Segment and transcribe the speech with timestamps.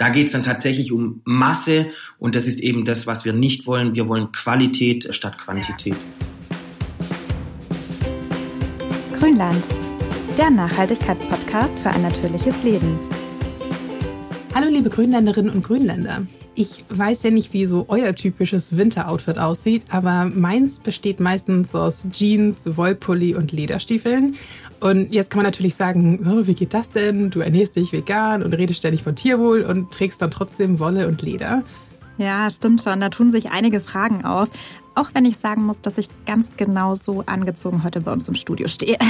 [0.00, 1.88] Da geht es dann tatsächlich um Masse
[2.18, 3.94] und das ist eben das, was wir nicht wollen.
[3.94, 5.94] Wir wollen Qualität statt Quantität.
[9.18, 9.62] Grünland,
[10.38, 12.98] der Nachhaltigkeitspodcast für ein natürliches Leben.
[14.60, 16.26] Hallo liebe Grünländerinnen und Grünländer.
[16.54, 22.06] Ich weiß ja nicht, wie so euer typisches Winteroutfit aussieht, aber meins besteht meistens aus
[22.10, 24.36] Jeans, Wollpulli und Lederstiefeln.
[24.80, 27.30] Und jetzt kann man natürlich sagen, oh, wie geht das denn?
[27.30, 31.22] Du ernährst dich vegan und redest ständig von Tierwohl und trägst dann trotzdem Wolle und
[31.22, 31.62] Leder.
[32.18, 33.00] Ja, stimmt schon.
[33.00, 34.50] Da tun sich einige Fragen auf.
[34.94, 38.34] Auch wenn ich sagen muss, dass ich ganz genau so angezogen heute bei uns im
[38.34, 38.98] Studio stehe.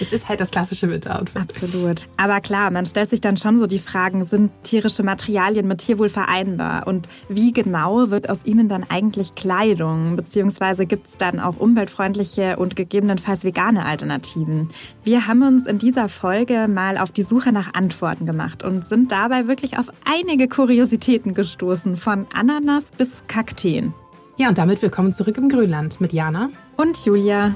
[0.00, 1.40] Es ist halt das klassische Winteroutfit.
[1.40, 2.08] Absolut.
[2.16, 6.08] Aber klar, man stellt sich dann schon so die Fragen, sind tierische Materialien mit Tierwohl
[6.08, 6.86] vereinbar?
[6.86, 10.16] Und wie genau wird aus ihnen dann eigentlich Kleidung?
[10.16, 14.70] Beziehungsweise gibt es dann auch umweltfreundliche und gegebenenfalls vegane Alternativen?
[15.04, 19.12] Wir haben uns in dieser Folge mal auf die Suche nach Antworten gemacht und sind
[19.12, 23.94] dabei wirklich auf einige Kuriositäten gestoßen, von Ananas bis Kakteen.
[24.38, 27.54] Ja, und damit willkommen zurück im Grünland mit Jana und Julia.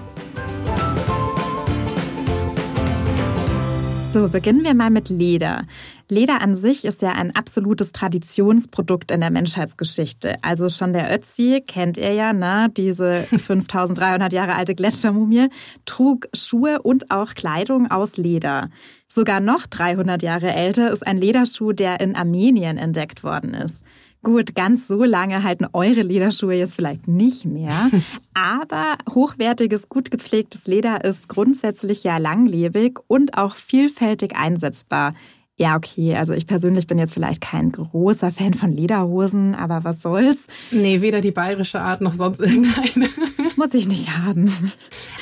[4.12, 5.64] So, beginnen wir mal mit Leder.
[6.10, 10.36] Leder an sich ist ja ein absolutes Traditionsprodukt in der Menschheitsgeschichte.
[10.42, 12.68] Also schon der Ötzi, kennt ihr ja, ne?
[12.76, 15.48] diese 5300 Jahre alte Gletschermumie,
[15.86, 18.68] trug Schuhe und auch Kleidung aus Leder.
[19.08, 23.82] Sogar noch 300 Jahre älter ist ein Lederschuh, der in Armenien entdeckt worden ist.
[24.26, 27.92] Gut, ganz so lange halten eure Lederschuhe jetzt vielleicht nicht mehr.
[28.34, 35.14] Aber hochwertiges, gut gepflegtes Leder ist grundsätzlich ja langlebig und auch vielfältig einsetzbar.
[35.58, 36.14] Ja, okay.
[36.16, 40.46] Also ich persönlich bin jetzt vielleicht kein großer Fan von Lederhosen, aber was soll's?
[40.70, 43.08] Nee, weder die bayerische Art noch sonst irgendeine.
[43.56, 44.52] Muss ich nicht haben.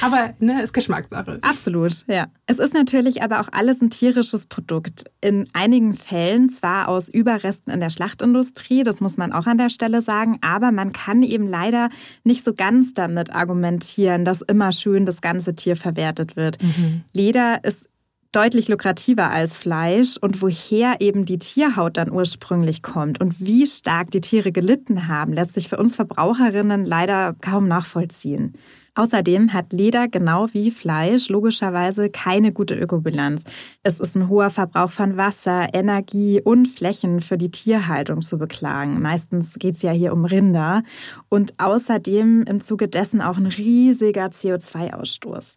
[0.01, 1.39] Aber ne, ist Geschmackssache.
[1.43, 2.27] Absolut, ja.
[2.47, 5.05] Es ist natürlich aber auch alles ein tierisches Produkt.
[5.21, 9.71] In einigen Fällen zwar aus Überresten in der Schlachtindustrie, das muss man auch an der
[9.71, 11.91] Stelle sagen, aber man kann eben leider
[12.25, 16.61] nicht so ganz damit argumentieren, dass immer schön das ganze Tier verwertet wird.
[16.61, 17.05] Mhm.
[17.13, 17.89] Leder ist
[18.35, 24.11] deutlich lukrativer als Fleisch und woher eben die Tierhaut dann ursprünglich kommt und wie stark
[24.11, 28.55] die Tiere gelitten haben, lässt sich für uns Verbraucherinnen leider kaum nachvollziehen.
[28.97, 33.43] Außerdem hat Leder genau wie Fleisch logischerweise keine gute Ökobilanz.
[33.83, 39.03] Es ist ein hoher Verbrauch von Wasser, Energie und Flächen für die Tierhaltung zu beklagen.
[39.03, 40.85] Meistens geht es ja hier um Rinder.
[41.29, 45.57] Und außerdem im Zuge dessen auch ein riesiger CO2-Ausstoß.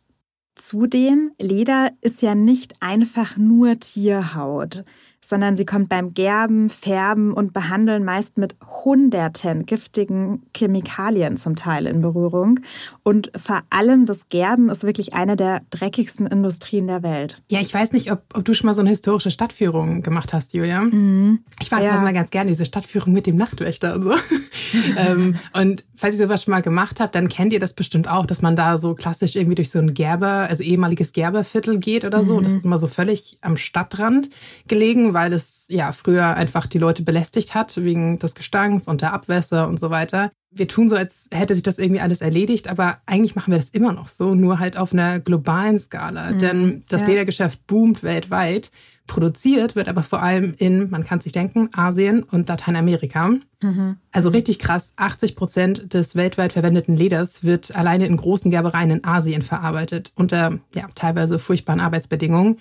[0.58, 4.84] Zudem, Leder ist ja nicht einfach nur Tierhaut
[5.22, 11.86] sondern sie kommt beim Gerben, Färben und Behandeln meist mit hunderten giftigen Chemikalien zum Teil
[11.86, 12.62] in Berührung.
[13.04, 17.44] Und vor allem das Gerben ist wirklich eine der dreckigsten Industrien der Welt.
[17.50, 20.54] Ja, ich weiß nicht, ob, ob du schon mal so eine historische Stadtführung gemacht hast,
[20.54, 20.82] Julia.
[20.82, 21.40] Mhm.
[21.60, 22.00] Ich weiß ja.
[22.00, 24.16] mal ganz gerne, diese Stadtführung mit dem Nachtwächter und so.
[24.98, 28.26] ähm, und falls ihr sowas schon mal gemacht habt, dann kennt ihr das bestimmt auch,
[28.26, 32.24] dass man da so klassisch irgendwie durch so ein Gerber, also ehemaliges Gerberviertel geht oder
[32.24, 32.38] so.
[32.38, 32.44] Mhm.
[32.44, 34.30] Das ist immer so völlig am Stadtrand
[34.68, 39.14] gelegen, weil es ja früher einfach die Leute belästigt hat wegen des Gestanks und der
[39.14, 40.32] Abwässer und so weiter.
[40.52, 43.70] Wir tun so, als hätte sich das irgendwie alles erledigt, aber eigentlich machen wir das
[43.70, 46.32] immer noch so, nur halt auf einer globalen Skala.
[46.32, 46.40] Mhm.
[46.40, 47.08] Denn das ja.
[47.08, 48.72] Ledergeschäft boomt weltweit.
[49.08, 53.30] Produziert wird aber vor allem in, man kann sich denken, Asien und Lateinamerika.
[53.62, 53.98] Mhm.
[54.12, 59.06] Also richtig krass, 80 Prozent des weltweit verwendeten Leders wird alleine in großen Gerbereien in
[59.06, 62.58] Asien verarbeitet, unter ja, teilweise furchtbaren Arbeitsbedingungen.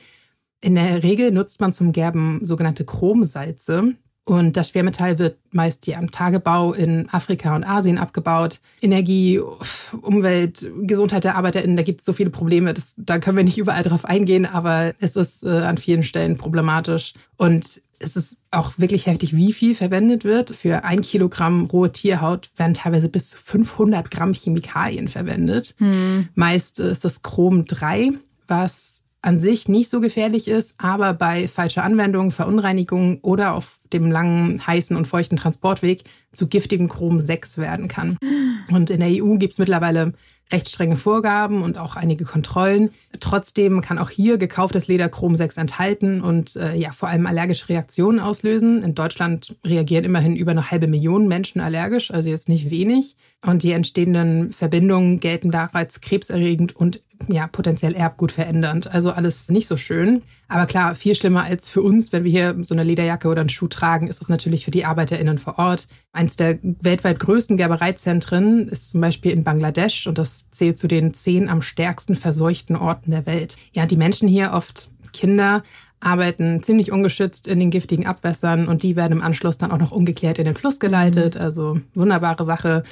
[0.67, 3.95] In der Regel nutzt man zum Gerben sogenannte Chromsalze.
[4.25, 8.59] Und das Schwermetall wird meist hier am Tagebau in Afrika und Asien abgebaut.
[8.83, 9.41] Energie,
[10.03, 12.75] Umwelt, Gesundheit der ArbeiterInnen, da gibt es so viele Probleme.
[12.75, 16.37] Das, da können wir nicht überall drauf eingehen, aber es ist äh, an vielen Stellen
[16.37, 17.15] problematisch.
[17.37, 20.51] Und es ist auch wirklich heftig, wie viel verwendet wird.
[20.51, 25.77] Für ein Kilogramm rohe Tierhaut werden teilweise bis zu 500 Gramm Chemikalien verwendet.
[25.79, 26.27] Hm.
[26.35, 28.15] Meist ist das Chrom 3,
[28.49, 34.09] was an sich nicht so gefährlich ist, aber bei falscher Anwendung, Verunreinigung oder auf dem
[34.09, 38.19] langen, heißen und feuchten Transportweg zu giftigem Chrom 6 werden kann.
[38.71, 40.13] Und in der EU gibt es mittlerweile
[40.53, 42.91] recht strenge Vorgaben und auch einige Kontrollen.
[43.19, 47.69] Trotzdem kann auch hier gekauftes Leder Chrom 6 enthalten und äh, ja vor allem allergische
[47.69, 48.85] Reaktionen auslösen.
[48.85, 53.17] In Deutschland reagieren immerhin über eine halbe Million Menschen allergisch, also jetzt nicht wenig.
[53.45, 58.93] Und die entstehenden Verbindungen gelten da als krebserregend und ja, potenziell Erbgut verändernd.
[58.93, 60.23] Also alles nicht so schön.
[60.49, 63.49] Aber klar, viel schlimmer als für uns, wenn wir hier so eine Lederjacke oder einen
[63.49, 65.89] Schuh tragen, ist es natürlich für die ArbeiterInnen vor Ort.
[66.13, 71.15] Eins der weltweit größten Gerbereizentren ist zum Beispiel in Bangladesch und das zählt zu den
[71.15, 73.57] zehn am stärksten verseuchten Orten der Welt.
[73.75, 75.63] Ja, die Menschen hier oft Kinder,
[76.01, 79.93] arbeiten ziemlich ungeschützt in den giftigen Abwässern und die werden im Anschluss dann auch noch
[79.93, 81.35] ungeklärt in den Fluss geleitet.
[81.35, 81.41] Mhm.
[81.41, 82.83] Also wunderbare Sache.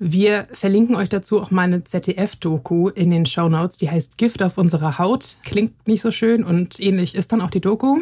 [0.00, 3.78] Wir verlinken euch dazu auch meine ZDF-Doku in den Show Notes.
[3.78, 5.38] Die heißt Gift auf unserer Haut.
[5.44, 7.98] Klingt nicht so schön und ähnlich ist dann auch die Doku.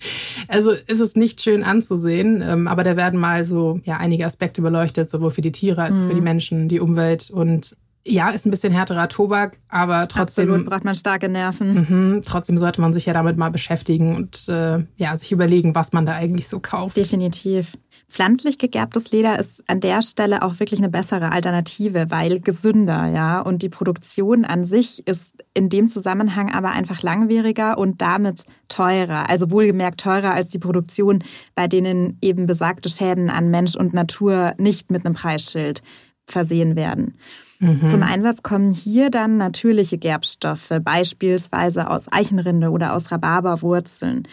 [0.48, 4.62] also ist es nicht schön anzusehen, ähm, aber da werden mal so ja, einige Aspekte
[4.62, 6.24] beleuchtet, sowohl für die Tiere als auch für die mhm.
[6.24, 7.76] Menschen, die Umwelt und
[8.06, 10.48] ja, ist ein bisschen härterer Tobak, aber trotzdem.
[10.48, 11.86] Absolut, braucht man starke Nerven.
[11.88, 15.92] Mhm, trotzdem sollte man sich ja damit mal beschäftigen und äh, ja, sich überlegen, was
[15.92, 16.96] man da eigentlich so kauft.
[16.96, 17.76] Definitiv.
[18.10, 23.40] Pflanzlich gegerbtes Leder ist an der Stelle auch wirklich eine bessere Alternative, weil gesünder, ja.
[23.40, 29.30] Und die Produktion an sich ist in dem Zusammenhang aber einfach langwieriger und damit teurer.
[29.30, 31.22] Also wohlgemerkt teurer als die Produktion,
[31.54, 35.82] bei denen eben besagte Schäden an Mensch und Natur nicht mit einem Preisschild
[36.26, 37.16] versehen werden.
[37.60, 37.86] Mhm.
[37.86, 44.26] Zum Einsatz kommen hier dann natürliche Gerbstoffe, beispielsweise aus Eichenrinde oder aus Rhabarberwurzeln.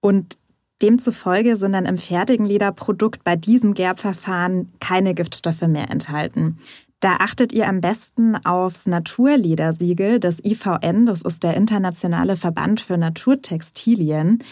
[0.00, 0.38] Und
[0.82, 6.58] demzufolge sind dann im fertigen Lederprodukt bei diesem Gerbverfahren keine Giftstoffe mehr enthalten.
[7.00, 12.98] Da achtet ihr am besten aufs Naturledersiegel des IVN, das ist der Internationale Verband für
[12.98, 14.42] Naturtextilien.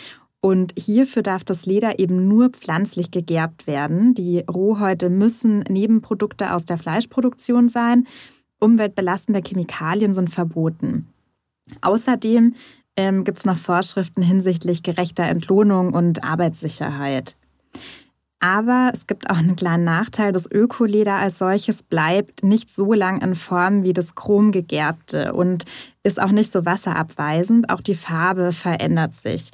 [0.41, 4.15] Und hierfür darf das Leder eben nur pflanzlich gegerbt werden.
[4.15, 8.07] Die Rohhäute müssen Nebenprodukte aus der Fleischproduktion sein.
[8.61, 11.09] Umweltbelastende Chemikalien sind verboten.
[11.81, 12.55] Außerdem
[12.97, 17.37] ähm, gibt es noch Vorschriften hinsichtlich gerechter Entlohnung und Arbeitssicherheit.
[18.39, 20.33] Aber es gibt auch einen kleinen Nachteil.
[20.33, 25.65] Das Ökoleder als solches bleibt nicht so lang in Form wie das chromgegerbte und
[26.03, 27.71] ist auch nicht so wasserabweisend.
[27.71, 29.51] Auch die Farbe verändert sich.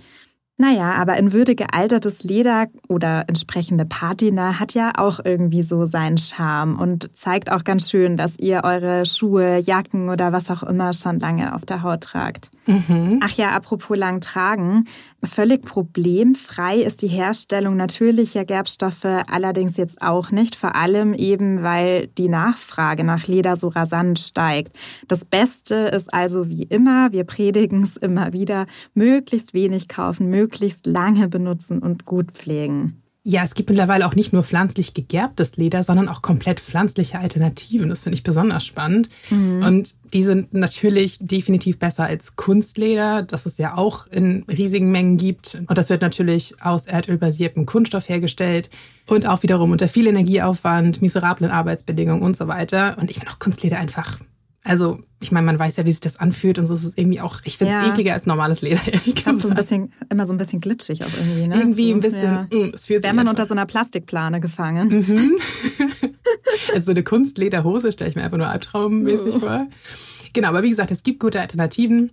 [0.62, 6.18] Naja, aber in Würde gealtertes Leder oder entsprechende Patina hat ja auch irgendwie so seinen
[6.18, 10.92] Charme und zeigt auch ganz schön, dass ihr eure Schuhe, Jacken oder was auch immer
[10.92, 12.52] schon lange auf der Haut tragt.
[12.66, 13.18] Mhm.
[13.20, 14.84] Ach ja, apropos lang tragen.
[15.24, 22.06] Völlig problemfrei ist die Herstellung natürlicher Gerbstoffe allerdings jetzt auch nicht, vor allem eben, weil
[22.06, 24.76] die Nachfrage nach Leder so rasant steigt.
[25.08, 30.51] Das Beste ist also wie immer, wir predigen es immer wieder, möglichst wenig kaufen, möglichst
[30.86, 33.02] lange benutzen und gut pflegen.
[33.24, 37.88] Ja, es gibt mittlerweile auch nicht nur pflanzlich gegerbtes Leder, sondern auch komplett pflanzliche Alternativen.
[37.88, 39.10] Das finde ich besonders spannend.
[39.30, 39.62] Mhm.
[39.62, 45.18] Und die sind natürlich definitiv besser als Kunstleder, das es ja auch in riesigen Mengen
[45.18, 45.62] gibt.
[45.68, 48.70] Und das wird natürlich aus erdölbasiertem Kunststoff hergestellt
[49.06, 52.96] und auch wiederum unter viel Energieaufwand, miserablen Arbeitsbedingungen und so weiter.
[53.00, 54.18] Und ich finde auch Kunstleder einfach
[54.64, 57.20] also, ich meine, man weiß ja, wie sich das anfühlt und so ist es irgendwie
[57.20, 57.90] auch, ich finde es ja.
[57.90, 59.38] ekliger als normales Leder, ehrlich gesagt.
[59.38, 61.56] So ein bisschen, immer so ein bisschen glitschig auch irgendwie, ne?
[61.56, 62.46] Irgendwie so, ein bisschen, ja.
[62.50, 64.88] mh, mm, es fühlt Wäre man unter so einer Plastikplane gefangen.
[64.88, 65.32] Mhm.
[66.74, 69.40] also so eine Kunstlederhose stelle ich mir einfach nur albtraummäßig oh.
[69.40, 69.66] vor.
[70.32, 72.10] Genau, aber wie gesagt, es gibt gute Alternativen.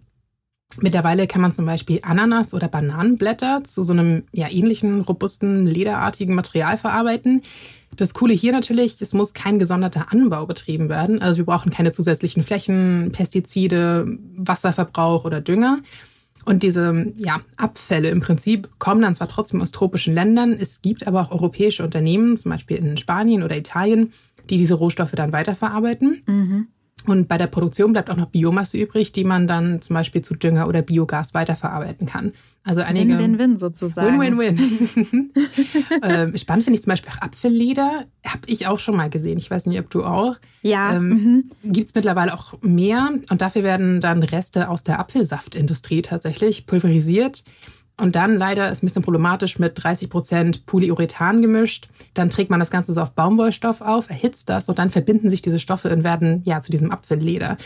[0.81, 6.35] Mittlerweile kann man zum Beispiel Ananas- oder Bananenblätter zu so einem ja, ähnlichen, robusten, lederartigen
[6.35, 7.41] Material verarbeiten.
[7.95, 11.21] Das Coole hier natürlich, es muss kein gesonderter Anbau betrieben werden.
[11.21, 14.06] Also wir brauchen keine zusätzlichen Flächen, Pestizide,
[14.36, 15.80] Wasserverbrauch oder Dünger.
[16.45, 21.06] Und diese ja, Abfälle im Prinzip kommen dann zwar trotzdem aus tropischen Ländern, es gibt
[21.06, 24.13] aber auch europäische Unternehmen, zum Beispiel in Spanien oder Italien,
[24.50, 26.24] die diese Rohstoffe dann weiterverarbeiten.
[26.25, 26.68] Mhm.
[27.05, 30.35] Und bei der Produktion bleibt auch noch Biomasse übrig, die man dann zum Beispiel zu
[30.35, 32.33] Dünger oder Biogas weiterverarbeiten kann.
[32.63, 33.17] Also einige.
[33.17, 34.19] Win-win-win sozusagen.
[34.19, 35.31] Win-win-win.
[36.01, 38.06] äh, spannend finde ich zum Beispiel auch Apfelleder.
[38.25, 39.37] Habe ich auch schon mal gesehen.
[39.37, 40.35] Ich weiß nicht, ob du auch.
[40.61, 40.95] Ja.
[40.95, 41.09] Ähm,
[41.63, 41.71] mhm.
[41.71, 43.09] Gibt es mittlerweile auch mehr.
[43.29, 47.44] Und dafür werden dann Reste aus der Apfelsaftindustrie tatsächlich pulverisiert.
[47.99, 51.89] Und dann leider ist ein bisschen problematisch mit 30 Prozent Polyurethan gemischt.
[52.13, 55.41] Dann trägt man das Ganze so auf Baumwollstoff auf, erhitzt das und dann verbinden sich
[55.41, 57.57] diese Stoffe und werden ja zu diesem Apfelleder.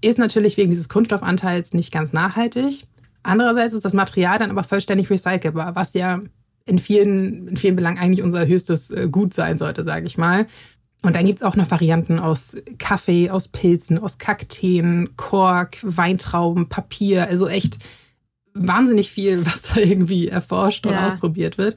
[0.00, 2.86] Ist natürlich wegen dieses Kunststoffanteils nicht ganz nachhaltig.
[3.22, 6.20] Andererseits ist das Material dann aber vollständig recycelbar, was ja
[6.66, 10.46] in vielen, in vielen Belangen eigentlich unser höchstes äh, Gut sein sollte, sage ich mal.
[11.02, 16.70] Und dann gibt es auch noch Varianten aus Kaffee, aus Pilzen, aus Kakteen, Kork, Weintrauben,
[16.70, 17.26] Papier.
[17.28, 17.78] Also echt
[18.54, 21.08] wahnsinnig viel, was da irgendwie erforscht und ja.
[21.08, 21.76] ausprobiert wird.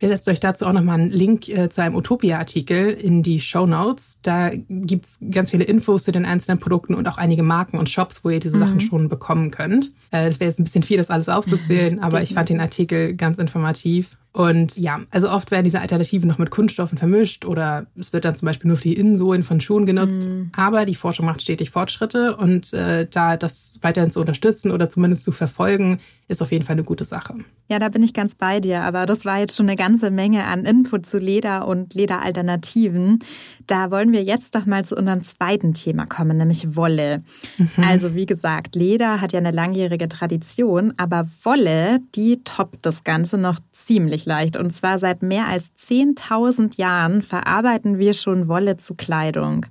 [0.00, 3.64] Wir setzen euch dazu auch nochmal einen Link äh, zu einem Utopia-Artikel in die Show
[3.64, 4.18] Notes.
[4.22, 7.88] Da gibt es ganz viele Infos zu den einzelnen Produkten und auch einige Marken und
[7.88, 8.60] Shops, wo ihr diese mhm.
[8.60, 9.92] Sachen schon bekommen könnt.
[10.10, 13.14] Äh, es wäre jetzt ein bisschen viel, das alles aufzuzählen, aber ich fand den Artikel
[13.14, 14.18] ganz informativ.
[14.34, 18.34] Und ja, also oft werden diese Alternativen noch mit Kunststoffen vermischt oder es wird dann
[18.34, 20.22] zum Beispiel nur für die Innensohlen von Schuhen genutzt.
[20.22, 20.50] Mhm.
[20.56, 25.22] Aber die Forschung macht stetig Fortschritte und äh, da das weiterhin zu unterstützen oder zumindest
[25.22, 27.34] zu verfolgen, ist auf jeden Fall eine gute Sache.
[27.68, 30.44] Ja, da bin ich ganz bei dir, aber das war jetzt schon eine ganze Menge
[30.44, 33.18] an Input zu Leder und Lederalternativen.
[33.66, 37.22] Da wollen wir jetzt doch mal zu unserem zweiten Thema kommen, nämlich Wolle.
[37.58, 37.84] Mhm.
[37.84, 43.38] Also wie gesagt, Leder hat ja eine langjährige Tradition, aber Wolle, die toppt das Ganze
[43.38, 44.56] noch ziemlich leicht.
[44.56, 49.66] Und zwar seit mehr als 10.000 Jahren verarbeiten wir schon Wolle zu Kleidung.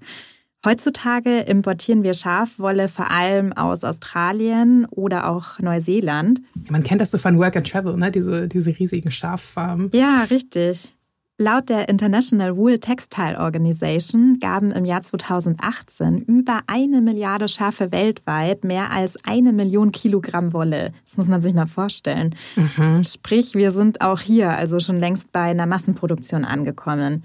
[0.66, 6.42] Heutzutage importieren wir Schafwolle vor allem aus Australien oder auch Neuseeland.
[6.70, 8.12] Man kennt das so von Work and Travel, ne?
[8.12, 9.90] diese, diese riesigen Schaffarmen.
[9.94, 10.94] Ja, richtig.
[11.40, 18.64] Laut der International Wool Textile Organization gaben im Jahr 2018 über eine Milliarde Schafe weltweit
[18.64, 20.94] mehr als eine Million Kilogramm Wolle.
[21.06, 22.36] Das muss man sich mal vorstellen.
[22.56, 23.04] Mhm.
[23.04, 27.24] Sprich, wir sind auch hier also schon längst bei einer Massenproduktion angekommen.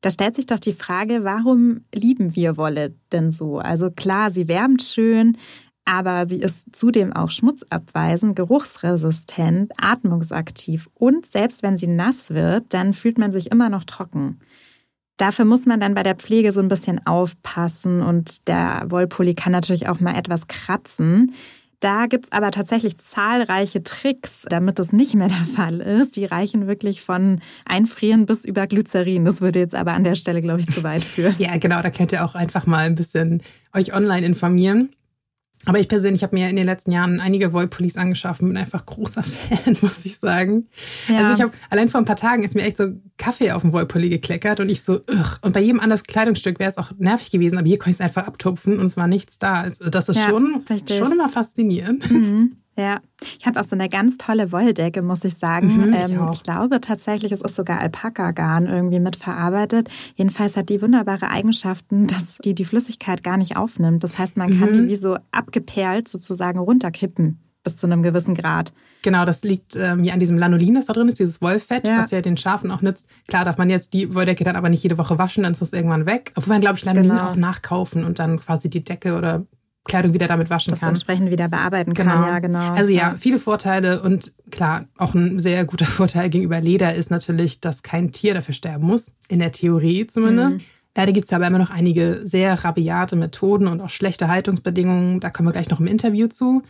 [0.00, 3.58] Da stellt sich doch die Frage, warum lieben wir Wolle denn so?
[3.58, 5.36] Also klar, sie wärmt schön,
[5.84, 12.92] aber sie ist zudem auch schmutzabweisend, geruchsresistent, atmungsaktiv und selbst wenn sie nass wird, dann
[12.92, 14.40] fühlt man sich immer noch trocken.
[15.16, 19.52] Dafür muss man dann bei der Pflege so ein bisschen aufpassen und der Wollpulli kann
[19.52, 21.32] natürlich auch mal etwas kratzen.
[21.80, 26.16] Da gibt es aber tatsächlich zahlreiche Tricks, damit das nicht mehr der Fall ist.
[26.16, 29.24] Die reichen wirklich von Einfrieren bis über Glycerin.
[29.24, 31.34] Das würde jetzt aber an der Stelle, glaube ich, zu weit führen.
[31.38, 31.82] ja, genau.
[31.82, 33.42] Da könnt ihr auch einfach mal ein bisschen
[33.74, 34.90] euch online informieren.
[35.66, 38.86] Aber ich persönlich habe mir in den letzten Jahren einige Wollpullis angeschafft und bin einfach
[38.86, 40.68] großer Fan, muss ich sagen.
[41.08, 41.18] Ja.
[41.18, 43.72] Also ich habe allein vor ein paar Tagen ist mir echt so Kaffee auf dem
[43.72, 45.38] Wollpulli gekleckert und ich so, ugh.
[45.42, 48.00] Und bei jedem anderen Kleidungsstück wäre es auch nervig gewesen, aber hier konnte ich es
[48.00, 49.62] einfach abtupfen und es war nichts da.
[49.62, 52.10] Also das ist ja, schon, schon immer faszinierend.
[52.10, 52.56] Mhm.
[52.76, 53.00] Ja,
[53.38, 55.68] ich habe auch so eine ganz tolle Wolldecke, muss ich sagen.
[55.68, 59.88] Mhm, ich, ähm, ich, glaube tatsächlich, es ist sogar Alpaka-Garn irgendwie mitverarbeitet.
[60.14, 64.04] Jedenfalls hat die wunderbare Eigenschaften, dass die die Flüssigkeit gar nicht aufnimmt.
[64.04, 64.74] Das heißt, man kann mhm.
[64.74, 68.72] die wie so abgeperlt sozusagen runterkippen bis zu einem gewissen Grad.
[69.02, 71.98] Genau, das liegt ähm, ja an diesem Lanolin, das da drin ist, dieses Wollfett, ja.
[71.98, 73.08] was ja den Schafen auch nützt.
[73.26, 75.72] Klar darf man jetzt die Wolldecke dann aber nicht jede Woche waschen, dann ist das
[75.72, 76.30] irgendwann weg.
[76.36, 77.30] Obwohl man, glaube ich, Lanolin genau.
[77.30, 79.46] auch nachkaufen und dann quasi die Decke oder
[79.86, 80.90] Kleidung wieder damit waschen das kann.
[80.90, 82.12] Das entsprechend wieder bearbeiten genau.
[82.12, 82.72] kann, ja, genau.
[82.72, 87.60] Also ja, viele Vorteile und klar, auch ein sehr guter Vorteil gegenüber Leder ist natürlich,
[87.60, 90.58] dass kein Tier dafür sterben muss, in der Theorie zumindest.
[90.58, 90.64] Mhm.
[90.96, 95.20] Leider gibt es aber immer noch einige sehr rabiate Methoden und auch schlechte Haltungsbedingungen.
[95.20, 96.62] Da kommen wir gleich noch im Interview zu.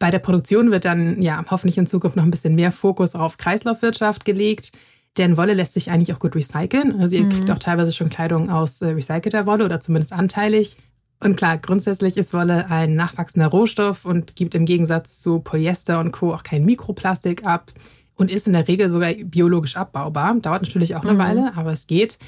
[0.00, 3.36] Bei der Produktion wird dann ja hoffentlich in Zukunft noch ein bisschen mehr Fokus auf
[3.36, 4.72] Kreislaufwirtschaft gelegt.
[5.18, 7.00] Denn Wolle lässt sich eigentlich auch gut recyceln.
[7.00, 7.30] Also ihr mhm.
[7.30, 10.76] kriegt auch teilweise schon Kleidung aus äh, recycelter Wolle oder zumindest anteilig.
[11.22, 16.12] Und klar, grundsätzlich ist Wolle ein nachwachsender Rohstoff und gibt im Gegensatz zu Polyester und
[16.12, 16.32] Co.
[16.32, 17.72] auch kein Mikroplastik ab
[18.14, 20.34] und ist in der Regel sogar biologisch abbaubar.
[20.36, 21.18] Dauert natürlich auch eine mhm.
[21.18, 22.18] Weile, aber es geht.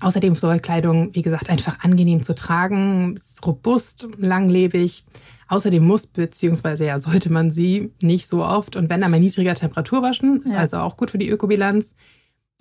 [0.00, 5.04] Außerdem soll Kleidung, wie gesagt, einfach angenehm zu tragen, ist robust, langlebig.
[5.46, 6.86] Außerdem muss bzw.
[6.86, 10.52] ja sollte man sie nicht so oft und wenn dann bei niedriger Temperatur waschen, ist
[10.52, 10.58] ja.
[10.58, 11.94] also auch gut für die Ökobilanz.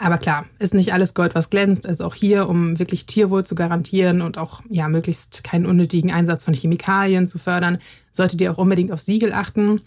[0.02, 1.88] Aber klar, ist nicht alles Gold, was glänzt.
[1.88, 6.44] Also auch hier, um wirklich Tierwohl zu garantieren und auch ja möglichst keinen unnötigen Einsatz
[6.44, 7.78] von Chemikalien zu fördern,
[8.12, 9.82] solltet ihr auch unbedingt auf Siegel achten.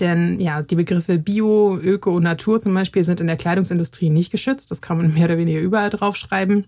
[0.00, 4.32] Denn ja, die Begriffe Bio, Öko und Natur zum Beispiel sind in der Kleidungsindustrie nicht
[4.32, 4.72] geschützt.
[4.72, 6.66] Das kann man mehr oder weniger überall draufschreiben.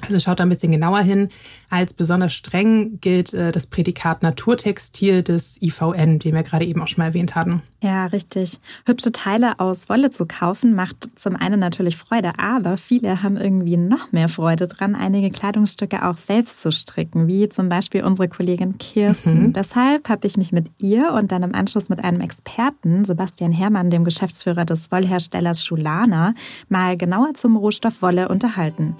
[0.00, 1.28] Also schaut da ein bisschen genauer hin.
[1.70, 6.88] Als besonders streng gilt äh, das Prädikat Naturtextil des IVN, den wir gerade eben auch
[6.88, 7.62] schon mal erwähnt hatten.
[7.82, 8.60] Ja, richtig.
[8.84, 13.76] Hübsche Teile aus Wolle zu kaufen macht zum einen natürlich Freude, aber viele haben irgendwie
[13.76, 18.78] noch mehr Freude dran, einige Kleidungsstücke auch selbst zu stricken, wie zum Beispiel unsere Kollegin
[18.78, 19.46] Kirsten.
[19.46, 19.52] Mhm.
[19.52, 23.90] Deshalb habe ich mich mit ihr und dann im Anschluss mit einem Experten, Sebastian Herrmann,
[23.90, 26.34] dem Geschäftsführer des Wollherstellers Schulana,
[26.68, 28.96] mal genauer zum Rohstoff Wolle unterhalten.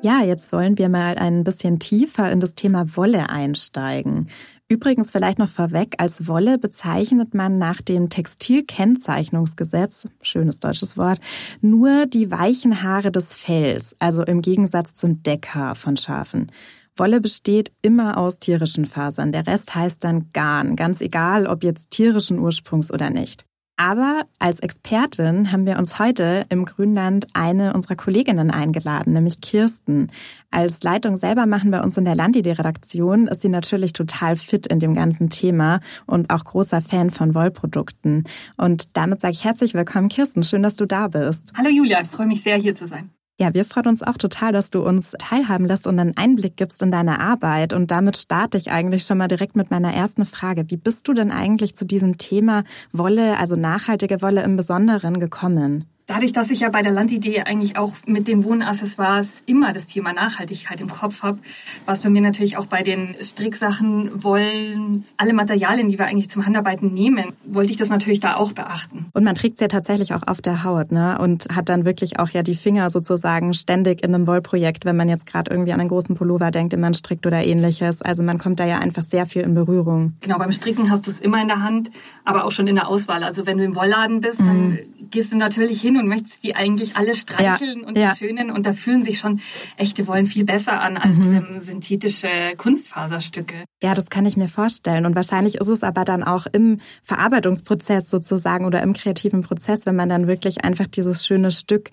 [0.00, 4.28] Ja, jetzt wollen wir mal ein bisschen tiefer in das Thema Wolle einsteigen.
[4.68, 11.18] Übrigens vielleicht noch vorweg, als Wolle bezeichnet man nach dem Textilkennzeichnungsgesetz, schönes deutsches Wort,
[11.62, 16.52] nur die weichen Haare des Fells, also im Gegensatz zum Deckhaar von Schafen.
[16.96, 19.32] Wolle besteht immer aus tierischen Fasern.
[19.32, 23.47] Der Rest heißt dann Garn, ganz egal, ob jetzt tierischen Ursprungs oder nicht.
[23.80, 30.10] Aber als Expertin haben wir uns heute im Grünland eine unserer Kolleginnen eingeladen, nämlich Kirsten.
[30.50, 34.80] Als Leitung selber machen bei uns in der Landi-Redaktion ist sie natürlich total fit in
[34.80, 38.24] dem ganzen Thema und auch großer Fan von Wollprodukten.
[38.56, 40.42] Und damit sage ich herzlich willkommen, Kirsten.
[40.42, 41.52] Schön, dass du da bist.
[41.56, 43.12] Hallo Julia, ich freue mich sehr, hier zu sein.
[43.40, 46.82] Ja, wir freuen uns auch total, dass du uns teilhaben lässt und einen Einblick gibst
[46.82, 47.72] in deine Arbeit.
[47.72, 50.68] Und damit starte ich eigentlich schon mal direkt mit meiner ersten Frage.
[50.70, 55.84] Wie bist du denn eigentlich zu diesem Thema Wolle, also nachhaltige Wolle im Besonderen gekommen?
[56.08, 60.14] Dadurch, dass ich ja bei der Landidee eigentlich auch mit den Wohnaccessoires immer das Thema
[60.14, 61.38] Nachhaltigkeit im Kopf habe,
[61.84, 66.30] war es bei mir natürlich auch bei den Stricksachen, Wollen, alle Materialien, die wir eigentlich
[66.30, 69.10] zum Handarbeiten nehmen, wollte ich das natürlich da auch beachten.
[69.12, 71.18] Und man trägt es ja tatsächlich auch auf der Haut, ne?
[71.18, 75.10] Und hat dann wirklich auch ja die Finger sozusagen ständig in einem Wollprojekt, wenn man
[75.10, 78.00] jetzt gerade irgendwie an einen großen Pullover denkt, den man strickt oder ähnliches.
[78.00, 80.14] Also man kommt da ja einfach sehr viel in Berührung.
[80.22, 81.90] Genau, beim Stricken hast du es immer in der Hand,
[82.24, 83.24] aber auch schon in der Auswahl.
[83.24, 84.46] Also wenn du im Wollladen bist, mhm.
[84.46, 84.78] dann
[85.10, 88.14] gehst du natürlich hin und möchtest die eigentlich alle streicheln ja, und ja.
[88.14, 89.40] schönen und da fühlen sich schon
[89.76, 91.36] echte Wollen viel besser an als mhm.
[91.36, 93.64] ähm, synthetische Kunstfaserstücke.
[93.82, 98.10] Ja, das kann ich mir vorstellen und wahrscheinlich ist es aber dann auch im Verarbeitungsprozess
[98.10, 101.90] sozusagen oder im kreativen Prozess, wenn man dann wirklich einfach dieses schöne Stück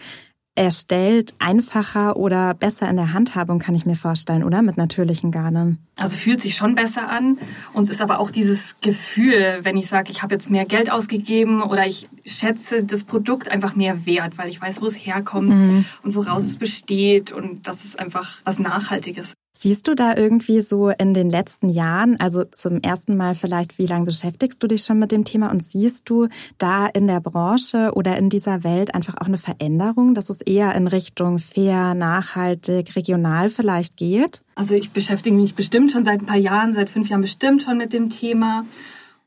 [0.56, 4.62] erstellt, einfacher oder besser in der Handhabung, kann ich mir vorstellen, oder?
[4.62, 5.80] Mit natürlichen Garnen.
[5.98, 7.38] Also fühlt sich schon besser an.
[7.74, 11.62] Uns ist aber auch dieses Gefühl, wenn ich sage, ich habe jetzt mehr Geld ausgegeben
[11.62, 15.86] oder ich schätze das Produkt einfach mehr wert, weil ich weiß, wo es herkommt mhm.
[16.04, 19.34] und woraus es besteht und das ist einfach was Nachhaltiges.
[19.58, 23.86] Siehst du da irgendwie so in den letzten Jahren, also zum ersten Mal vielleicht, wie
[23.86, 27.92] lange beschäftigst du dich schon mit dem Thema und siehst du da in der Branche
[27.96, 32.96] oder in dieser Welt einfach auch eine Veränderung, dass es eher in Richtung fair, nachhaltig,
[32.96, 34.44] regional vielleicht geht?
[34.56, 37.78] Also ich beschäftige mich bestimmt schon seit ein paar Jahren, seit fünf Jahren bestimmt schon
[37.78, 38.66] mit dem Thema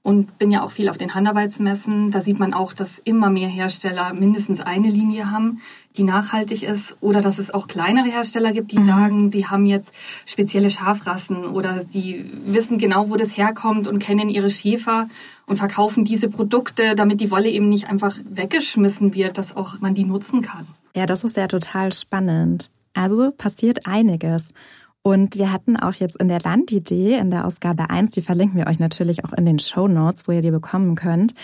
[0.08, 2.10] und bin ja auch viel auf den Handarbeitsmessen.
[2.10, 5.60] Da sieht man auch, dass immer mehr Hersteller mindestens eine Linie haben,
[5.98, 8.86] die nachhaltig ist oder dass es auch kleinere Hersteller gibt, die mhm.
[8.86, 9.90] sagen, sie haben jetzt
[10.24, 15.10] spezielle Schafrassen oder sie wissen genau, wo das herkommt und kennen ihre Schäfer
[15.44, 19.92] und verkaufen diese Produkte, damit die Wolle eben nicht einfach weggeschmissen wird, dass auch man
[19.92, 20.66] die nutzen kann.
[20.96, 22.70] Ja, das ist ja total spannend.
[22.94, 24.54] Also passiert einiges.
[25.02, 28.66] Und wir hatten auch jetzt in der Landidee, in der Ausgabe 1, die verlinken wir
[28.66, 31.34] euch natürlich auch in den Show Notes, wo ihr die bekommen könnt,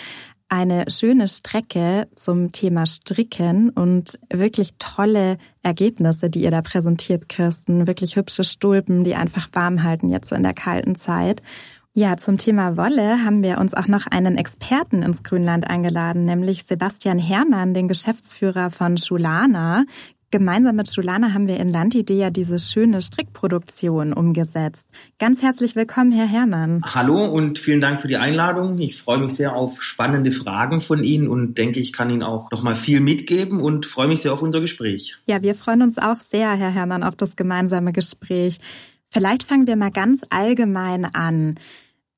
[0.47, 7.87] eine schöne Strecke zum Thema Stricken und wirklich tolle Ergebnisse, die ihr da präsentiert, Kirsten.
[7.87, 11.41] Wirklich hübsche Stulpen, die einfach warm halten jetzt in der kalten Zeit.
[11.97, 16.65] Ja, zum Thema Wolle haben wir uns auch noch einen Experten ins Grünland eingeladen, nämlich
[16.65, 19.85] Sebastian Herrmann, den Geschäftsführer von Schulana.
[20.35, 24.85] Gemeinsam mit Schulana haben wir in Landidee ja diese schöne Strickproduktion umgesetzt.
[25.17, 26.81] Ganz herzlich willkommen, Herr Herrmann.
[26.83, 28.77] Hallo und vielen Dank für die Einladung.
[28.79, 32.51] Ich freue mich sehr auf spannende Fragen von Ihnen und denke, ich kann Ihnen auch
[32.51, 35.17] noch mal viel mitgeben und freue mich sehr auf unser Gespräch.
[35.25, 38.57] Ja, wir freuen uns auch sehr, Herr Herrmann, auf das gemeinsame Gespräch.
[39.09, 41.55] Vielleicht fangen wir mal ganz allgemein an.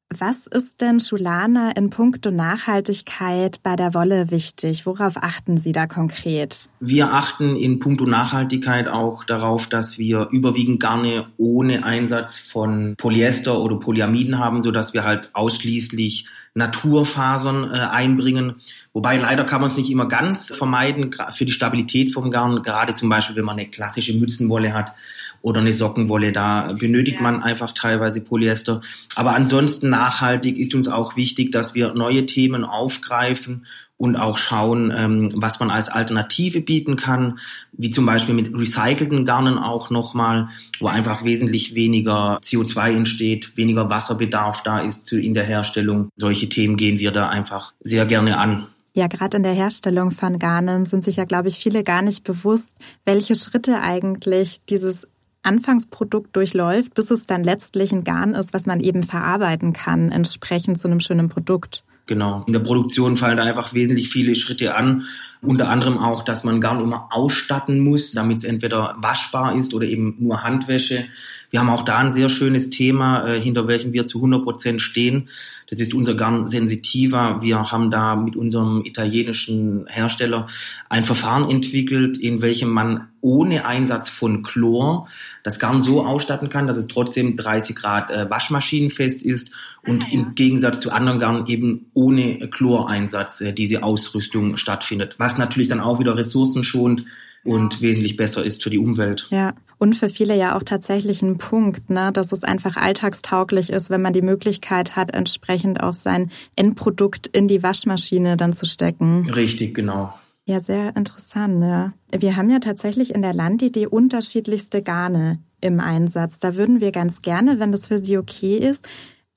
[0.09, 4.85] Was ist denn Schulana in puncto Nachhaltigkeit bei der Wolle wichtig?
[4.85, 6.69] Worauf achten Sie da konkret?
[6.79, 13.59] Wir achten in puncto Nachhaltigkeit auch darauf, dass wir überwiegend Garne ohne Einsatz von Polyester
[13.59, 18.55] oder Polyamiden haben, so dass wir halt ausschließlich Naturfasern äh, einbringen.
[18.93, 22.63] Wobei leider kann man es nicht immer ganz vermeiden für die Stabilität vom Garn.
[22.63, 24.93] Gerade zum Beispiel, wenn man eine klassische Mützenwolle hat,
[25.41, 26.31] oder eine Sockenwolle.
[26.31, 27.23] Da benötigt ja.
[27.23, 28.81] man einfach teilweise Polyester.
[29.15, 33.65] Aber ansonsten nachhaltig ist uns auch wichtig, dass wir neue Themen aufgreifen
[33.97, 37.39] und auch schauen, ähm, was man als Alternative bieten kann,
[37.73, 43.89] wie zum Beispiel mit recycelten Garnen auch nochmal, wo einfach wesentlich weniger CO2 entsteht, weniger
[43.89, 46.09] Wasserbedarf da ist in der Herstellung.
[46.15, 48.67] Solche Themen gehen wir da einfach sehr gerne an.
[48.93, 52.23] Ja, gerade in der Herstellung von Garnen sind sich ja, glaube ich, viele gar nicht
[52.23, 55.07] bewusst, welche Schritte eigentlich dieses
[55.43, 60.79] Anfangsprodukt durchläuft, bis es dann letztlich ein Garn ist, was man eben verarbeiten kann, entsprechend
[60.79, 61.83] zu einem schönen Produkt.
[62.07, 62.43] Genau.
[62.47, 65.03] In der Produktion fallen da einfach wesentlich viele Schritte an.
[65.41, 69.85] Unter anderem auch, dass man Garn immer ausstatten muss, damit es entweder waschbar ist oder
[69.85, 71.05] eben nur Handwäsche.
[71.49, 74.81] Wir haben auch da ein sehr schönes Thema, äh, hinter welchem wir zu 100 Prozent
[74.81, 75.29] stehen.
[75.69, 77.41] Das ist unser Garn Sensitiva.
[77.41, 80.47] Wir haben da mit unserem italienischen Hersteller
[80.89, 85.07] ein Verfahren entwickelt, in welchem man ohne Einsatz von Chlor
[85.43, 89.51] das Garn so ausstatten kann, dass es trotzdem 30 Grad äh, waschmaschinenfest ist
[89.85, 90.19] und ah, ja.
[90.19, 95.15] im Gegensatz zu anderen Garn eben ohne Chloreinsatz äh, diese Ausrüstung stattfindet.
[95.17, 97.05] Was natürlich dann auch wieder ressourcenschonend
[97.43, 99.27] und wesentlich besser ist für die Umwelt.
[99.29, 103.89] Ja, und für viele ja auch tatsächlich ein Punkt, ne, dass es einfach alltagstauglich ist,
[103.89, 109.29] wenn man die Möglichkeit hat, entsprechend auch sein Endprodukt in die Waschmaschine dann zu stecken.
[109.29, 110.13] Richtig, genau.
[110.45, 111.61] Ja, sehr interessant.
[111.61, 111.93] Ja.
[112.17, 116.39] Wir haben ja tatsächlich in der Landidee unterschiedlichste Garne im Einsatz.
[116.39, 118.87] Da würden wir ganz gerne, wenn das für Sie okay ist,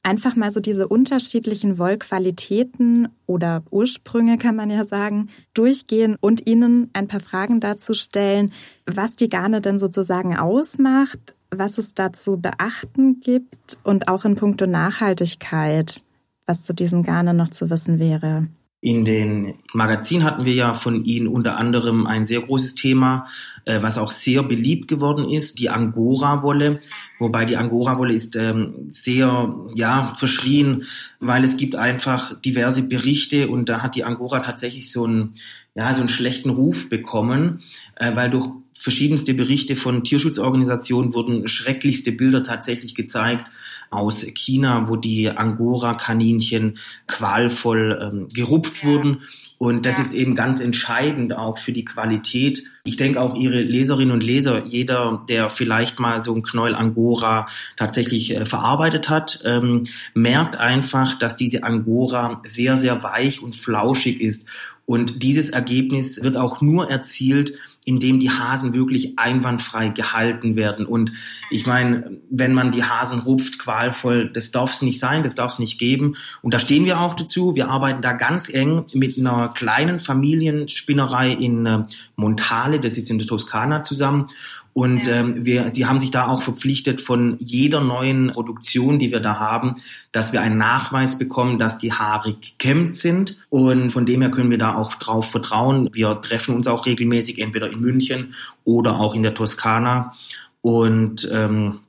[0.02, 6.90] einfach mal so diese unterschiedlichen Wollqualitäten oder Ursprünge, kann man ja sagen, durchgehen und Ihnen
[6.92, 8.52] ein paar Fragen dazu stellen,
[8.86, 14.66] was die Garne denn sozusagen ausmacht, was es dazu beachten gibt und auch in puncto
[14.66, 16.02] Nachhaltigkeit,
[16.46, 18.48] was zu diesen Garnen noch zu wissen wäre.
[18.82, 23.26] In den Magazinen hatten wir ja von Ihnen unter anderem ein sehr großes Thema,
[23.66, 26.80] äh, was auch sehr beliebt geworden ist, die Angora-Wolle.
[27.18, 30.84] Wobei die Angora-Wolle ist ähm, sehr ja, verschrien,
[31.18, 35.34] weil es gibt einfach diverse Berichte und da hat die Angora tatsächlich so einen,
[35.74, 37.62] ja, so einen schlechten Ruf bekommen,
[37.96, 43.50] äh, weil durch verschiedenste Berichte von Tierschutzorganisationen wurden schrecklichste Bilder tatsächlich gezeigt
[43.90, 48.88] aus China, wo die Angora-Kaninchen qualvoll ähm, gerupft ja.
[48.88, 49.22] wurden.
[49.58, 50.04] Und das ja.
[50.04, 52.62] ist eben ganz entscheidend auch für die Qualität.
[52.84, 57.46] Ich denke auch Ihre Leserinnen und Leser, jeder, der vielleicht mal so ein Knäuel Angora
[57.76, 64.20] tatsächlich äh, verarbeitet hat, ähm, merkt einfach, dass diese Angora sehr, sehr weich und flauschig
[64.20, 64.46] ist.
[64.86, 67.54] Und dieses Ergebnis wird auch nur erzielt,
[67.90, 70.86] indem die Hasen wirklich einwandfrei gehalten werden.
[70.86, 71.12] Und
[71.50, 75.52] ich meine, wenn man die Hasen rupft, qualvoll, das darf es nicht sein, das darf
[75.52, 76.14] es nicht geben.
[76.40, 77.56] Und da stehen wir auch dazu.
[77.56, 81.82] Wir arbeiten da ganz eng mit einer kleinen Familienspinnerei in äh,
[82.14, 84.28] Montale, das ist in der Toskana zusammen.
[84.72, 85.16] Und ja.
[85.16, 89.38] ähm, wir, sie haben sich da auch verpflichtet von jeder neuen Produktion, die wir da
[89.38, 89.76] haben,
[90.12, 93.38] dass wir einen Nachweis bekommen, dass die Haare gekämmt sind.
[93.48, 95.90] Und von dem her können wir da auch drauf vertrauen.
[95.92, 100.14] Wir treffen uns auch regelmäßig, entweder in München oder auch in der Toskana.
[100.60, 101.80] Und ähm,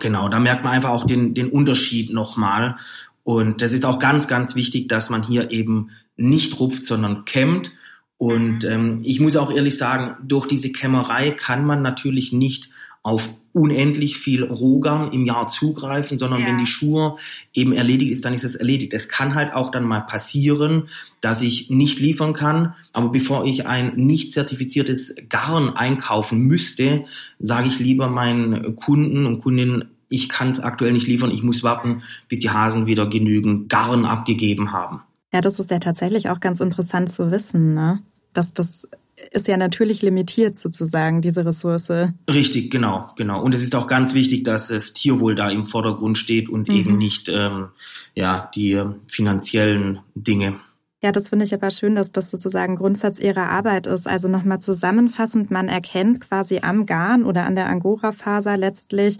[0.00, 2.76] genau, da merkt man einfach auch den, den Unterschied nochmal.
[3.24, 7.72] Und das ist auch ganz, ganz wichtig, dass man hier eben nicht rupft, sondern kämmt
[8.22, 12.70] und ähm, ich muss auch ehrlich sagen, durch diese Kämmerei kann man natürlich nicht
[13.02, 16.46] auf unendlich viel Rohgarn im Jahr zugreifen, sondern ja.
[16.46, 17.16] wenn die Schuhe
[17.52, 18.94] eben erledigt ist, dann ist es erledigt.
[18.94, 20.84] Es kann halt auch dann mal passieren,
[21.20, 27.02] dass ich nicht liefern kann, aber bevor ich ein nicht zertifiziertes Garn einkaufen müsste,
[27.40, 31.64] sage ich lieber meinen Kunden und Kundinnen, ich kann es aktuell nicht liefern, ich muss
[31.64, 35.00] warten, bis die Hasen wieder genügend Garn abgegeben haben.
[35.32, 38.00] Ja, das ist ja tatsächlich auch ganz interessant zu wissen, ne?
[38.32, 38.88] Dass das
[39.30, 41.92] ist ja natürlich limitiert sozusagen, diese Ressource.
[42.28, 43.42] Richtig, genau, genau.
[43.42, 46.74] Und es ist auch ganz wichtig, dass das Tierwohl da im Vordergrund steht und mhm.
[46.74, 47.68] eben nicht ähm,
[48.14, 50.56] ja, die finanziellen Dinge.
[51.02, 54.06] Ja, das finde ich aber schön, dass das sozusagen Grundsatz Ihrer Arbeit ist.
[54.06, 59.18] Also nochmal zusammenfassend, man erkennt quasi am Garn oder an der Angora-Faser letztlich,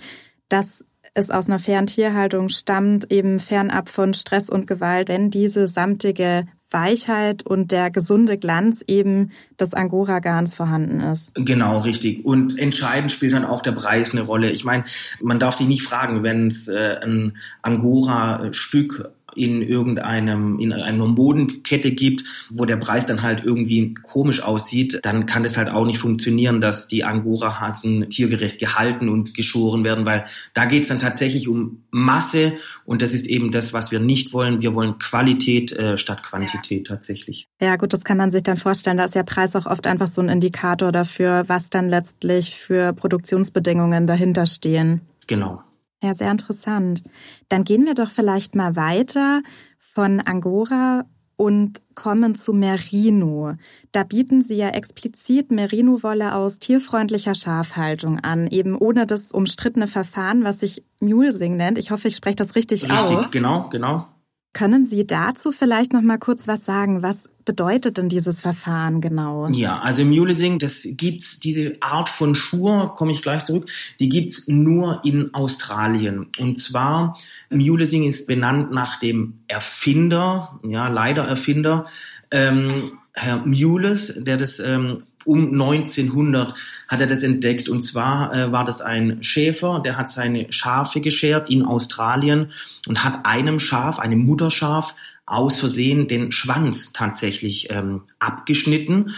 [0.49, 5.67] dass es aus einer fairen Tierhaltung stammt, eben fernab von Stress und Gewalt, wenn diese
[5.67, 11.35] samtige Weichheit und der gesunde Glanz eben des Angora-Garns vorhanden ist.
[11.35, 12.25] Genau, richtig.
[12.25, 14.51] Und entscheidend spielt dann auch der Preis eine Rolle.
[14.51, 14.85] Ich meine,
[15.21, 21.93] man darf sich nicht fragen, wenn es äh, ein Angora-Stück in irgendeinem, in einer Modenkette
[21.93, 25.99] gibt, wo der Preis dann halt irgendwie komisch aussieht, dann kann es halt auch nicht
[25.99, 31.49] funktionieren, dass die Angora-Hasen tiergerecht gehalten und geschoren werden, weil da geht es dann tatsächlich
[31.49, 34.63] um Masse und das ist eben das, was wir nicht wollen.
[34.63, 37.49] Wir wollen Qualität äh, statt Quantität tatsächlich.
[37.61, 38.97] Ja gut, das kann man sich dann vorstellen.
[38.97, 42.93] Da ist der Preis auch oft einfach so ein Indikator dafür, was dann letztlich für
[42.93, 45.03] Produktionsbedingungen dahinter stehen.
[45.27, 45.63] Genau.
[46.03, 47.03] Ja, sehr interessant.
[47.49, 49.43] Dann gehen wir doch vielleicht mal weiter
[49.79, 51.05] von Angora
[51.37, 53.55] und kommen zu Merino.
[53.93, 60.45] Da bieten Sie ja explizit Merino-Wolle aus tierfreundlicher Schafhaltung an, eben ohne das umstrittene Verfahren,
[60.45, 61.79] was sich Mulesing nennt.
[61.79, 63.11] Ich hoffe, ich spreche das richtig, richtig aus.
[63.11, 64.07] Richtig, genau, genau.
[64.53, 67.03] Können Sie dazu vielleicht noch mal kurz was sagen?
[67.03, 69.49] Was bedeutet denn dieses Verfahren genau?
[69.49, 74.49] Ja, also Mulesing, das gibt's diese Art von Schuhe, komme ich gleich zurück, die gibt's
[74.49, 76.27] nur in Australien.
[76.39, 77.17] Und zwar
[77.51, 81.87] Mulesing ist benannt nach dem Erfinder, ja leider Erfinder,
[82.31, 87.69] ähm, Herr Mules, der das ähm, um 1900 hat er das entdeckt.
[87.69, 92.53] Und zwar äh, war das ein Schäfer, der hat seine Schafe geschert in Australien
[92.89, 94.95] und hat einem Schaf, einem Mutterschaf,
[95.25, 99.15] aus Versehen den Schwanz tatsächlich ähm, abgeschnitten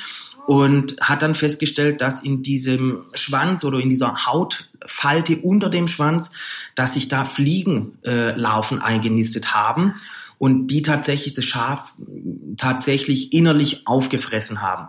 [0.46, 6.32] und hat dann festgestellt, dass in diesem Schwanz oder in dieser Hautfalte unter dem Schwanz,
[6.74, 9.94] dass sich da Fliegenlarven äh, eingenistet haben
[10.38, 11.94] und die tatsächlich das Schaf
[12.56, 14.88] tatsächlich innerlich aufgefressen haben.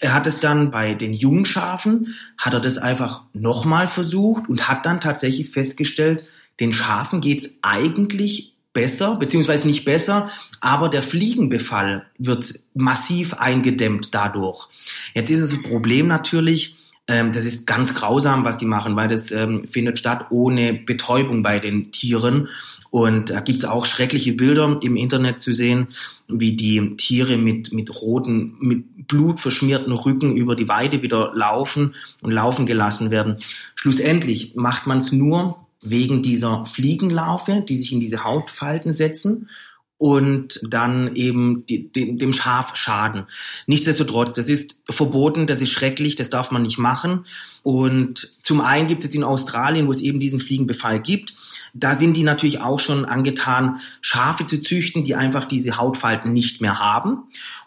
[0.00, 4.86] Er hat es dann bei den Jungschafen, hat er das einfach nochmal versucht und hat
[4.86, 6.24] dann tatsächlich festgestellt,
[6.60, 14.68] den Schafen geht's eigentlich besser, beziehungsweise nicht besser, aber der Fliegenbefall wird massiv eingedämmt dadurch.
[15.14, 16.76] Jetzt ist das Problem natürlich,
[17.08, 21.42] Ähm, das ist ganz grausam, was die machen, weil das ähm, findet statt ohne Betäubung
[21.42, 22.48] bei den Tieren.
[22.90, 25.88] Und da gibt's auch schreckliche Bilder im Internet zu sehen,
[26.28, 31.94] wie die Tiere mit, mit roten, mit Blut verschmierten Rücken über die Weide wieder laufen
[32.22, 33.36] und laufen gelassen werden.
[33.74, 39.48] Schlussendlich macht man es nur wegen dieser Fliegenlarve, die sich in diese Hautfalten setzen
[39.98, 43.26] und dann eben die, dem, dem Schaf schaden.
[43.66, 47.24] Nichtsdestotrotz, das ist verboten, das ist schrecklich, das darf man nicht machen.
[47.62, 51.34] Und zum einen gibt es jetzt in Australien, wo es eben diesen Fliegenbefall gibt,
[51.72, 56.60] da sind die natürlich auch schon angetan, Schafe zu züchten, die einfach diese Hautfalten nicht
[56.60, 57.24] mehr haben.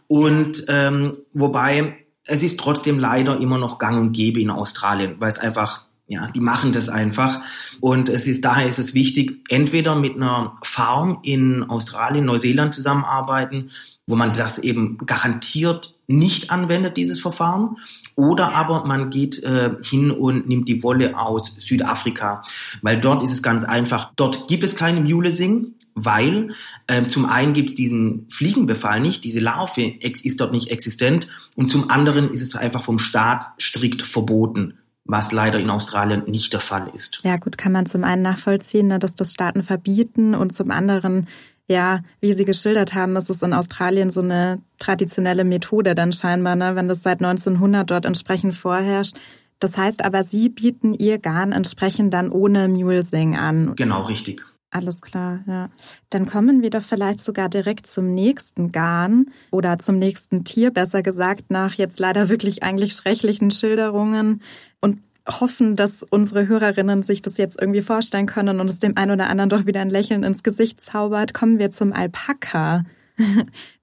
[0.07, 5.29] Und ähm, wobei es ist trotzdem leider immer noch gang und gäbe in Australien, weil
[5.29, 7.39] es einfach ja, die machen das einfach.
[7.79, 13.69] Und es ist, daher ist es wichtig, entweder mit einer Farm in Australien, Neuseeland zusammenarbeiten,
[14.07, 17.77] wo man das eben garantiert nicht anwendet, dieses Verfahren.
[18.15, 22.41] Oder aber man geht äh, hin und nimmt die Wolle aus Südafrika,
[22.81, 24.11] weil dort ist es ganz einfach.
[24.15, 26.55] Dort gibt es keine Mulesing, weil
[26.87, 31.69] äh, zum einen gibt es diesen Fliegenbefall nicht, diese Larve ist dort nicht existent und
[31.69, 34.78] zum anderen ist es einfach vom Staat strikt verboten
[35.09, 37.21] was leider in Australien nicht der Fall ist.
[37.23, 41.27] Ja, gut, kann man zum einen nachvollziehen, ne, dass das Staaten verbieten und zum anderen,
[41.67, 46.55] ja, wie Sie geschildert haben, ist es in Australien so eine traditionelle Methode dann scheinbar,
[46.55, 49.17] ne, wenn das seit 1900 dort entsprechend vorherrscht.
[49.57, 53.73] Das heißt aber, Sie bieten Ihr Garn entsprechend dann ohne Mulesing an.
[53.75, 54.45] Genau, richtig.
[54.71, 55.69] Alles klar, ja.
[56.11, 61.01] Dann kommen wir doch vielleicht sogar direkt zum nächsten Garn oder zum nächsten Tier, besser
[61.01, 64.43] gesagt, nach jetzt leider wirklich eigentlich schrecklichen Schilderungen
[64.79, 69.11] und hoffen, dass unsere Hörerinnen sich das jetzt irgendwie vorstellen können und es dem einen
[69.11, 71.33] oder anderen doch wieder ein Lächeln ins Gesicht zaubert.
[71.33, 72.83] Kommen wir zum Alpaka.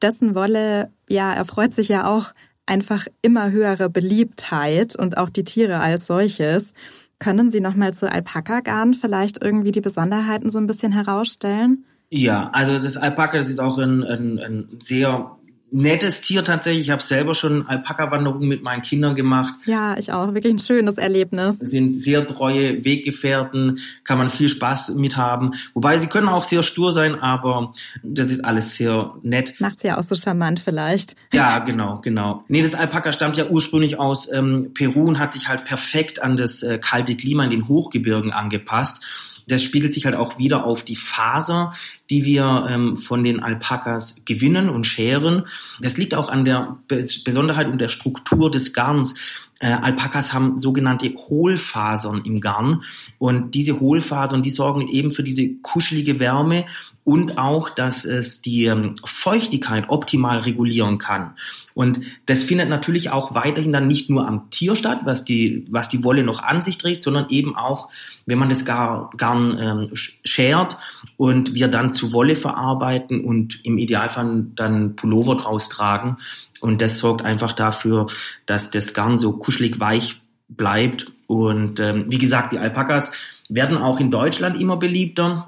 [0.03, 2.33] Dessen Wolle, ja, erfreut sich ja auch
[2.65, 6.73] einfach immer höhere Beliebtheit und auch die Tiere als solches.
[7.19, 11.85] Können Sie noch mal zu Alpaka-Garn vielleicht irgendwie die Besonderheiten so ein bisschen herausstellen?
[12.11, 15.36] Ja, also das Alpaka, das ist auch ein, ein, ein sehr
[15.71, 16.87] nettes Tier tatsächlich.
[16.87, 19.55] Ich habe selber schon Alpaka-Wanderungen mit meinen Kindern gemacht.
[19.67, 20.35] Ja, ich auch.
[20.35, 21.57] Wirklich ein schönes Erlebnis.
[21.61, 25.53] Sind sehr treue Weggefährten, kann man viel Spaß mit haben.
[25.75, 29.55] Wobei sie können auch sehr stur sein, aber das ist alles sehr nett.
[29.59, 31.17] Macht's ja auch so charmant vielleicht.
[31.33, 32.45] Ja, genau, genau.
[32.49, 36.37] Nee, das Alpaka stammt ja ursprünglich aus ähm, Peru und hat sich halt perfekt an
[36.37, 39.03] das äh, kalte Klima in den Hochgebirgen angepasst.
[39.47, 41.71] Das spiegelt sich halt auch wieder auf die Faser,
[42.11, 45.47] die wir ähm, von den Alpakas gewinnen und scheren.
[45.81, 49.15] Das liegt auch an der Besonderheit und der Struktur des Garns.
[49.61, 52.83] Äh, Alpakas haben sogenannte Hohlfasern im Garn
[53.19, 56.67] und diese Hohlfasern, die sorgen eben für diese kuschelige Wärme
[57.07, 61.35] und auch, dass es die ähm, Feuchtigkeit optimal regulieren kann.
[61.73, 65.89] Und das findet natürlich auch weiterhin dann nicht nur am Tier statt, was die, was
[65.89, 67.91] die Wolle noch an sich trägt, sondern eben auch,
[68.27, 70.79] wenn man das Gar, Garn ähm, schert
[71.17, 76.17] und wir dann zu Wolle verarbeiten und im Idealfall dann Pullover draus tragen.
[76.61, 78.09] Und das sorgt einfach dafür,
[78.47, 81.13] dass das Garn so kuschelig weich bleibt.
[81.29, 83.13] Und ähm, wie gesagt, die Alpakas
[83.49, 85.47] werden auch in Deutschland immer beliebter.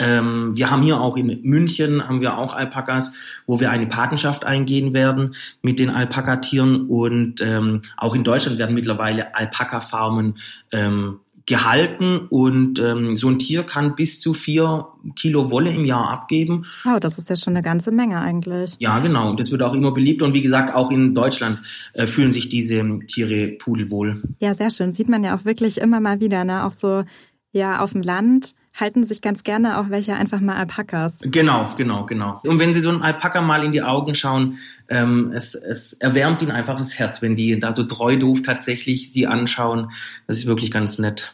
[0.00, 3.12] Ähm, wir haben hier auch in München haben wir auch Alpakas,
[3.46, 8.74] wo wir eine Patenschaft eingehen werden mit den Alpakatieren und ähm, auch in Deutschland werden
[8.74, 10.38] mittlerweile Alpaka-Farmen
[10.72, 16.08] ähm, gehalten und ähm, so ein Tier kann bis zu vier Kilo Wolle im Jahr
[16.08, 16.64] abgeben.
[16.84, 18.76] Wow, das ist ja schon eine ganze Menge eigentlich.
[18.78, 19.28] Ja, genau.
[19.28, 21.60] Und das wird auch immer beliebt und wie gesagt, auch in Deutschland
[21.92, 24.22] äh, fühlen sich diese Tiere pudelwohl.
[24.38, 24.92] Ja, sehr schön.
[24.92, 26.64] Sieht man ja auch wirklich immer mal wieder, ne?
[26.64, 27.04] Auch so
[27.52, 31.18] ja auf dem Land halten sich ganz gerne auch welche einfach mal Alpakas.
[31.20, 32.40] Genau, genau, genau.
[32.44, 34.58] Und wenn Sie so einen Alpaka mal in die Augen schauen,
[34.88, 39.12] ähm, es, es erwärmt Ihnen einfach das Herz, wenn die da so treu doof tatsächlich
[39.12, 39.90] Sie anschauen.
[40.26, 41.32] Das ist wirklich ganz nett.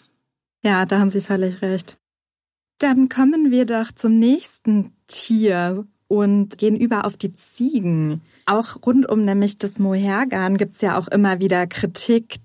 [0.63, 1.97] Ja, da haben Sie völlig recht.
[2.79, 8.21] Dann kommen wir doch zum nächsten Tier und gehen über auf die Ziegen.
[8.47, 12.37] Auch rund um nämlich das Mohergarn gibt's ja auch immer wieder Kritik,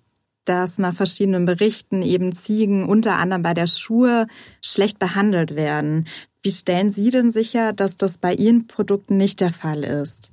[0.46, 4.28] dass nach verschiedenen Berichten eben Ziegen unter anderem bei der Schuhe
[4.62, 6.08] schlecht behandelt werden.
[6.44, 10.32] Wie stellen Sie denn sicher, dass das bei Ihren Produkten nicht der Fall ist?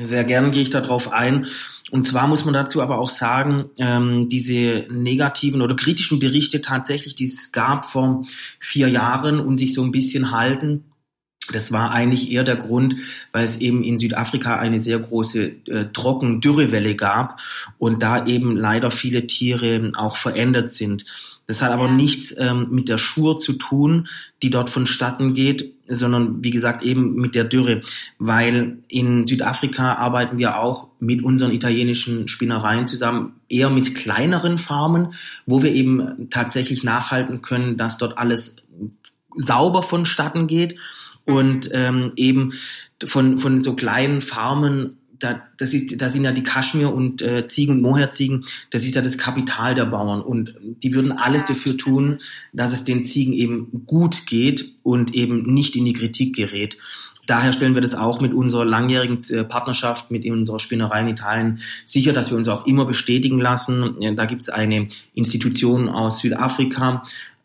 [0.00, 1.46] Sehr gern gehe ich darauf ein.
[1.90, 7.14] Und zwar muss man dazu aber auch sagen, ähm, diese negativen oder kritischen Berichte tatsächlich,
[7.14, 8.26] die es gab vor
[8.58, 10.84] vier Jahren und sich so ein bisschen halten,
[11.52, 12.96] das war eigentlich eher der Grund,
[13.32, 17.40] weil es eben in Südafrika eine sehr große äh, Trocken-Dürrewelle gab
[17.78, 21.04] und da eben leider viele Tiere auch verändert sind.
[21.46, 24.08] Das hat aber nichts ähm, mit der Schur zu tun,
[24.42, 25.74] die dort vonstatten geht.
[25.86, 27.82] sondern wie gesagt eben mit der Dürre,
[28.18, 35.12] weil in Südafrika arbeiten wir auch mit unseren italienischen Spinnereien zusammen, eher mit kleineren Farmen,
[35.44, 38.56] wo wir eben tatsächlich nachhalten können, dass dort alles
[39.34, 40.78] sauber vonstatten geht
[41.26, 42.52] und ähm, eben
[43.04, 47.46] von, von so kleinen Farmen da, das ist, da sind ja die Kaschmir und äh,
[47.46, 51.76] Ziegen und Moherziegen, das ist ja das Kapital der Bauern und die würden alles dafür
[51.76, 52.18] tun,
[52.52, 56.76] dass es den Ziegen eben gut geht und eben nicht in die Kritik gerät.
[57.26, 61.58] Daher stellen wir das auch mit unserer langjährigen äh, Partnerschaft mit unserer Spinnerei in Italien
[61.84, 63.96] sicher, dass wir uns auch immer bestätigen lassen.
[64.14, 67.02] Da gibt es eine Institution aus Südafrika,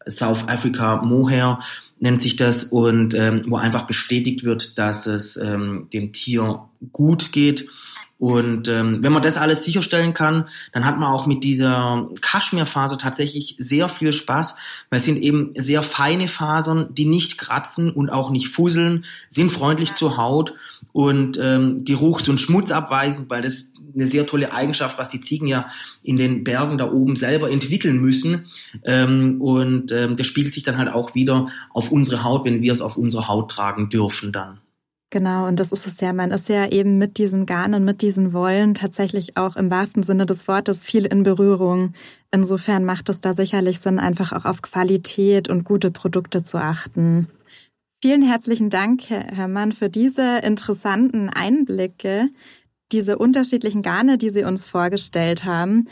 [0.09, 1.59] South Africa Mohair,
[1.99, 6.61] nennt sich das, und ähm, wo einfach bestätigt wird, dass es ähm, dem Tier
[6.93, 7.67] gut geht.
[8.19, 12.97] Und ähm, wenn man das alles sicherstellen kann, dann hat man auch mit dieser Kaschmirfaser
[12.97, 14.57] tatsächlich sehr viel Spaß,
[14.89, 19.49] weil es sind eben sehr feine Fasern, die nicht kratzen und auch nicht fusseln, sind
[19.49, 20.53] freundlich zur Haut
[20.91, 25.47] und ähm, Geruchs- und Schmutz abweisen, weil das eine sehr tolle Eigenschaft, was die Ziegen
[25.47, 25.67] ja
[26.03, 28.47] in den Bergen da oben selber entwickeln müssen.
[28.83, 32.73] Ähm, und ähm, das spiegelt sich dann halt auch wieder auf unsere Haut, wenn wir
[32.73, 34.59] es auf unsere Haut tragen dürfen dann.
[35.11, 36.13] Genau, und das ist es ja.
[36.13, 40.27] Man ist ja eben mit diesen Garnen, mit diesen Wollen tatsächlich auch im wahrsten Sinne
[40.27, 41.93] des Wortes viel in Berührung.
[42.31, 47.27] Insofern macht es da sicherlich Sinn, einfach auch auf Qualität und gute Produkte zu achten.
[48.01, 52.29] Vielen herzlichen Dank, Herr Herrmann, für diese interessanten Einblicke
[52.91, 55.87] diese unterschiedlichen Garne, die Sie uns vorgestellt haben.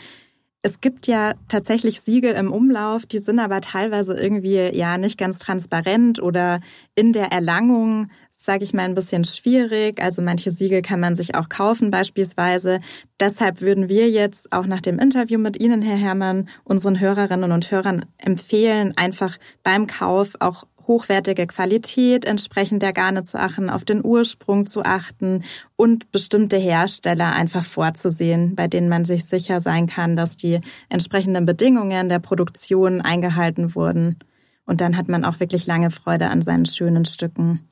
[0.64, 5.40] Es gibt ja tatsächlich Siegel im Umlauf, die sind aber teilweise irgendwie ja nicht ganz
[5.40, 6.60] transparent oder
[6.96, 8.10] in der Erlangung,
[8.48, 10.02] sage ich mal, ein bisschen schwierig.
[10.02, 12.80] Also manche Siegel kann man sich auch kaufen beispielsweise.
[13.20, 17.70] Deshalb würden wir jetzt auch nach dem Interview mit Ihnen, Herr Herrmann, unseren Hörerinnen und
[17.72, 24.06] Hörern empfehlen, einfach beim Kauf auch hochwertige Qualität entsprechend der Garne zu achten, auf den
[24.06, 25.44] Ursprung zu achten
[25.76, 31.46] und bestimmte Hersteller einfach vorzusehen, bei denen man sich sicher sein kann, dass die entsprechenden
[31.46, 34.20] Bedingungen der Produktion eingehalten wurden.
[34.66, 37.68] Und dann hat man auch wirklich lange Freude an seinen schönen Stücken.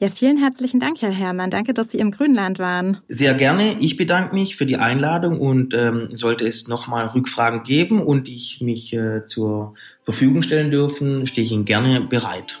[0.00, 1.50] Ja, vielen herzlichen Dank, Herr Herrmann.
[1.50, 2.98] Danke, dass Sie im Grünland waren.
[3.08, 3.76] Sehr gerne.
[3.80, 8.60] Ich bedanke mich für die Einladung und ähm, sollte es nochmal Rückfragen geben und ich
[8.60, 12.60] mich äh, zur Verfügung stellen dürfen, stehe ich Ihnen gerne bereit.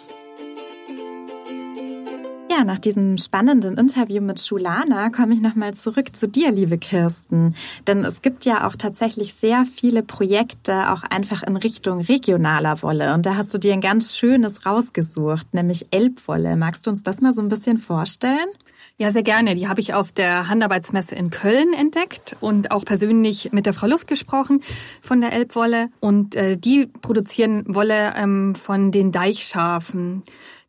[2.58, 7.54] Ja, nach diesem spannenden Interview mit Schulana komme ich nochmal zurück zu dir, liebe Kirsten.
[7.86, 13.14] Denn es gibt ja auch tatsächlich sehr viele Projekte auch einfach in Richtung regionaler Wolle.
[13.14, 16.56] Und da hast du dir ein ganz schönes rausgesucht, nämlich Elbwolle.
[16.56, 18.48] Magst du uns das mal so ein bisschen vorstellen?
[18.96, 19.54] Ja, sehr gerne.
[19.54, 23.86] Die habe ich auf der Handarbeitsmesse in Köln entdeckt und auch persönlich mit der Frau
[23.86, 24.62] Luft gesprochen
[25.00, 25.90] von der Elbwolle.
[26.00, 30.24] Und äh, die produzieren Wolle ähm, von den Deichschafen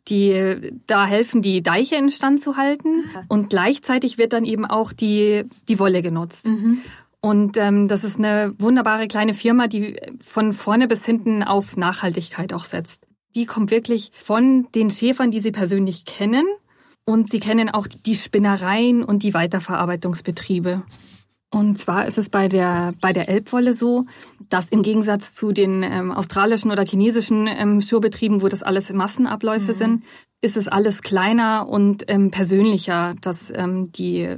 [0.10, 3.06] die da helfen, die Deiche instand zu halten.
[3.28, 6.48] Und gleichzeitig wird dann eben auch die, die Wolle genutzt.
[6.48, 6.80] Mhm.
[7.22, 12.54] Und ähm, das ist eine wunderbare kleine Firma, die von vorne bis hinten auf Nachhaltigkeit
[12.54, 13.06] auch setzt.
[13.36, 16.46] Die kommt wirklich von den Schäfern, die sie persönlich kennen.
[17.06, 20.84] Und sie kennen auch die Spinnereien und die Weiterverarbeitungsbetriebe.
[21.52, 24.06] Und zwar ist es bei der, bei der Elbwolle so,
[24.50, 29.74] dass im Gegensatz zu den ähm, australischen oder chinesischen ähm, Schurbetrieben, wo das alles Massenabläufe
[29.74, 29.78] mhm.
[29.78, 30.04] sind,
[30.42, 34.38] ist es alles kleiner und ähm, persönlicher, dass ähm, die,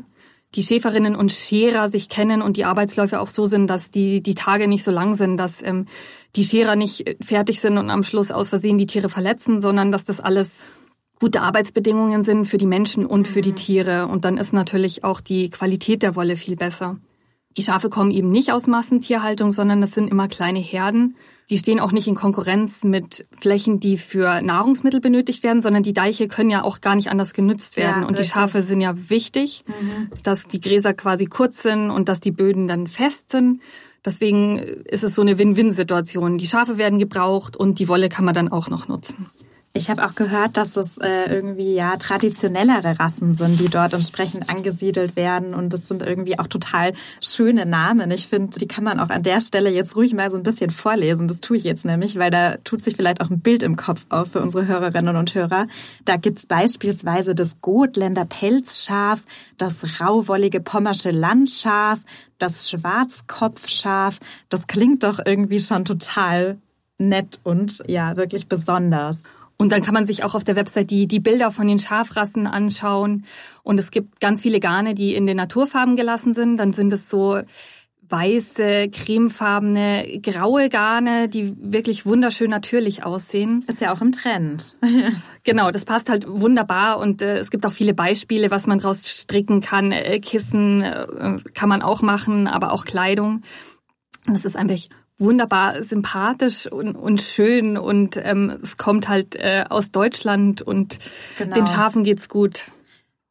[0.55, 4.35] die Schäferinnen und Scherer sich kennen und die Arbeitsläufe auch so sind, dass die, die
[4.35, 5.87] Tage nicht so lang sind, dass ähm,
[6.37, 10.05] die Scherer nicht fertig sind und am Schluss aus Versehen die Tiere verletzen, sondern dass
[10.05, 10.65] das alles
[11.21, 13.55] gute Arbeitsbedingungen sind für die Menschen und für die mhm.
[13.55, 14.07] Tiere.
[14.07, 16.97] Und dann ist natürlich auch die Qualität der Wolle viel besser.
[17.57, 21.15] Die Schafe kommen eben nicht aus Massentierhaltung, sondern das sind immer kleine Herden.
[21.49, 25.93] Die stehen auch nicht in Konkurrenz mit Flächen, die für Nahrungsmittel benötigt werden, sondern die
[25.93, 28.01] Deiche können ja auch gar nicht anders genutzt werden.
[28.01, 30.09] Ja, und die Schafe sind ja wichtig, mhm.
[30.23, 33.61] dass die Gräser quasi kurz sind und dass die Böden dann fest sind.
[34.03, 36.39] Deswegen ist es so eine Win-Win-Situation.
[36.39, 39.27] Die Schafe werden gebraucht und die Wolle kann man dann auch noch nutzen.
[39.73, 44.49] Ich habe auch gehört, dass es äh, irgendwie ja traditionellere Rassen sind, die dort entsprechend
[44.49, 48.11] angesiedelt werden und das sind irgendwie auch total schöne Namen.
[48.11, 50.71] Ich finde, die kann man auch an der Stelle jetzt ruhig mal so ein bisschen
[50.71, 51.29] vorlesen.
[51.29, 54.05] Das tue ich jetzt nämlich, weil da tut sich vielleicht auch ein Bild im Kopf
[54.09, 55.67] auf für unsere Hörerinnen und Hörer.
[56.03, 59.21] Da gibt's beispielsweise das Gotländer Pelzschaf,
[59.57, 62.01] das rauwollige Pommersche Landschaf,
[62.39, 64.19] das Schwarzkopfschaf.
[64.49, 66.57] Das klingt doch irgendwie schon total
[66.97, 69.21] nett und ja, wirklich besonders.
[69.61, 72.47] Und dann kann man sich auch auf der Website die, die Bilder von den Schafrassen
[72.47, 73.25] anschauen.
[73.61, 76.57] Und es gibt ganz viele Garne, die in den Naturfarben gelassen sind.
[76.57, 77.41] Dann sind es so
[78.09, 83.63] weiße, cremefarbene, graue Garne, die wirklich wunderschön natürlich aussehen.
[83.67, 84.77] Ist ja auch im Trend.
[85.43, 89.07] genau, das passt halt wunderbar und äh, es gibt auch viele Beispiele, was man draus
[89.07, 89.91] stricken kann.
[89.91, 93.43] Äh, Kissen äh, kann man auch machen, aber auch Kleidung.
[94.25, 94.79] Und es ist einfach
[95.21, 100.99] wunderbar sympathisch und, und schön und ähm, es kommt halt äh, aus Deutschland und
[101.37, 101.55] genau.
[101.55, 102.65] den Schafen geht's gut.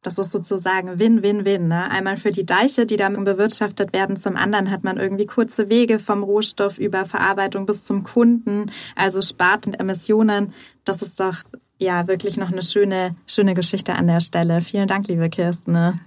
[0.01, 1.67] Das ist sozusagen Win-Win-Win.
[1.67, 1.91] Ne?
[1.91, 4.17] Einmal für die Deiche, die dann bewirtschaftet werden.
[4.17, 8.71] Zum anderen hat man irgendwie kurze Wege vom Rohstoff über Verarbeitung bis zum Kunden.
[8.95, 10.53] Also spart Emissionen.
[10.85, 11.35] Das ist doch
[11.77, 14.61] ja wirklich noch eine schöne, schöne Geschichte an der Stelle.
[14.61, 16.01] Vielen Dank, liebe Kirsten.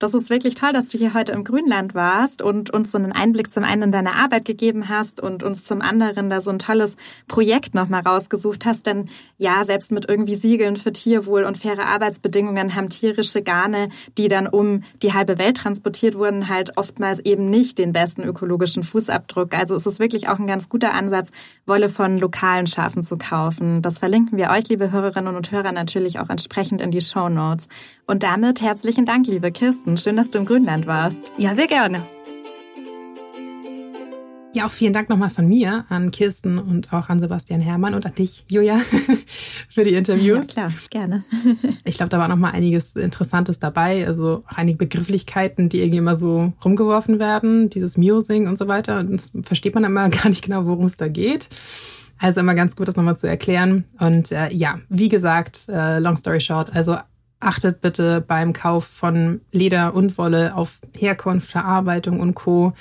[0.00, 3.12] Das ist wirklich toll, dass du hier heute im Grünland warst und uns so einen
[3.12, 6.58] Einblick zum einen in deine Arbeit gegeben hast und uns zum anderen da so ein
[6.58, 6.96] tolles
[7.28, 8.86] Projekt nochmal rausgesucht hast.
[8.86, 14.28] Denn ja, selbst mit irgendwie Siegeln für Tierwohl und faire Arbeitsbedingungen haben tierische Garne, die
[14.28, 19.52] dann um die halbe Welt transportiert wurden, halt oftmals eben nicht den besten ökologischen Fußabdruck.
[19.52, 21.28] Also es ist wirklich auch ein ganz guter Ansatz,
[21.66, 23.82] Wolle von lokalen Schafen zu kaufen.
[23.82, 27.68] Das verlinken wir euch, liebe Hörerinnen und Hörer, natürlich auch entsprechend in die Show Notes.
[28.06, 29.89] Und damit herzlichen Dank, liebe Kirsten.
[29.96, 31.32] Schön, dass du im Grünland warst.
[31.38, 32.02] Ja, sehr gerne.
[34.52, 38.04] Ja, auch vielen Dank nochmal von mir an Kirsten und auch an Sebastian Herrmann und
[38.04, 38.80] an dich, Julia,
[39.68, 40.46] für die Interviews.
[40.56, 41.24] Ja, klar, gerne.
[41.84, 44.04] ich glaube, da war nochmal einiges Interessantes dabei.
[44.04, 48.98] Also auch einige Begrifflichkeiten, die irgendwie immer so rumgeworfen werden, dieses Musing und so weiter.
[48.98, 51.48] Und das versteht man immer gar nicht genau, worum es da geht.
[52.18, 53.84] Also immer ganz gut, das nochmal zu erklären.
[54.00, 56.96] Und äh, ja, wie gesagt, äh, long story short, also
[57.40, 62.74] achtet bitte beim Kauf von Leder und Wolle auf Herkunft, Verarbeitung und Co.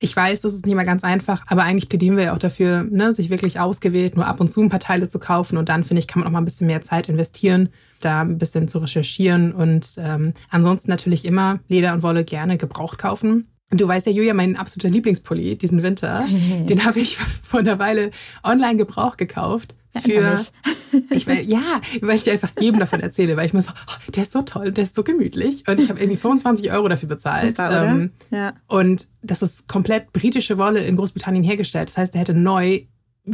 [0.00, 2.84] Ich weiß, das ist nicht mal ganz einfach, aber eigentlich plädieren wir ja auch dafür,
[2.84, 5.82] ne, sich wirklich ausgewählt nur ab und zu ein paar Teile zu kaufen und dann,
[5.82, 7.70] finde ich, kann man auch mal ein bisschen mehr Zeit investieren,
[8.00, 12.98] da ein bisschen zu recherchieren und ähm, ansonsten natürlich immer Leder und Wolle gerne gebraucht
[12.98, 13.48] kaufen.
[13.70, 16.24] Du weißt ja, Julia, mein absoluter Lieblingspulli diesen Winter,
[16.68, 18.10] den habe ich vor einer Weile
[18.42, 20.38] online gebraucht gekauft für
[21.10, 24.10] ich weil, ja, weil ich dir einfach jedem davon erzähle, weil ich mir so, oh,
[24.10, 27.08] der ist so toll, der ist so gemütlich und ich habe irgendwie 25 Euro dafür
[27.08, 27.56] bezahlt.
[27.56, 28.54] Super, ähm, ja.
[28.68, 31.88] Und das ist komplett britische Wolle in Großbritannien hergestellt.
[31.88, 32.82] Das heißt, der hätte neu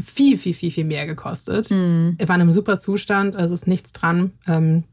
[0.02, 1.70] viel, viel, viel, viel mehr gekostet.
[1.70, 2.16] Mhm.
[2.18, 4.32] Er war in einem super Zustand, also ist nichts dran.
[4.48, 4.84] Ähm,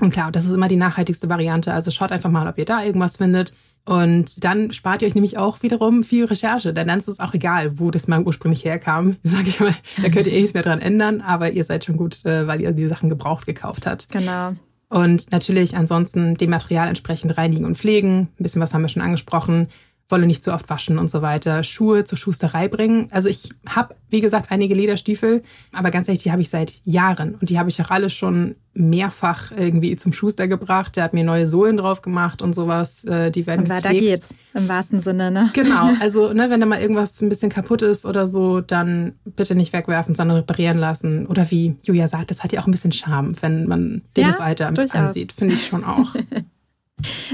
[0.00, 1.72] und klar, das ist immer die nachhaltigste Variante.
[1.72, 3.52] Also schaut einfach mal, ob ihr da irgendwas findet.
[3.90, 7.34] Und dann spart ihr euch nämlich auch wiederum viel Recherche, denn dann ist es auch
[7.34, 9.16] egal, wo das mal ursprünglich herkam.
[9.24, 11.96] Sag ich mal, da könnt ihr eh nichts mehr dran ändern, aber ihr seid schon
[11.96, 14.08] gut, äh, weil ihr die Sachen gebraucht gekauft habt.
[14.10, 14.52] Genau.
[14.90, 18.28] Und natürlich ansonsten dem Material entsprechend reinigen und pflegen.
[18.38, 19.66] Ein bisschen was haben wir schon angesprochen.
[20.10, 23.08] Wolle nicht zu oft waschen und so weiter, Schuhe zur Schusterei bringen.
[23.10, 25.42] Also ich habe, wie gesagt, einige Lederstiefel,
[25.72, 28.56] aber ganz ehrlich, die habe ich seit Jahren und die habe ich auch alle schon
[28.72, 30.96] mehrfach irgendwie zum Schuster gebracht.
[30.96, 33.04] Der hat mir neue Sohlen drauf gemacht und sowas.
[33.04, 33.84] Äh, die werden und gepflegt.
[33.84, 35.50] Da geht's im wahrsten Sinne, ne?
[35.54, 35.90] Genau.
[36.00, 39.72] Also ne, wenn da mal irgendwas ein bisschen kaputt ist oder so, dann bitte nicht
[39.72, 41.26] wegwerfen, sondern reparieren lassen.
[41.26, 44.30] Oder wie Julia sagt, das hat ja auch ein bisschen Charme, wenn man dem ja,
[44.30, 44.94] das Alter durchaus.
[44.94, 45.32] ansieht.
[45.32, 46.14] Finde ich schon auch.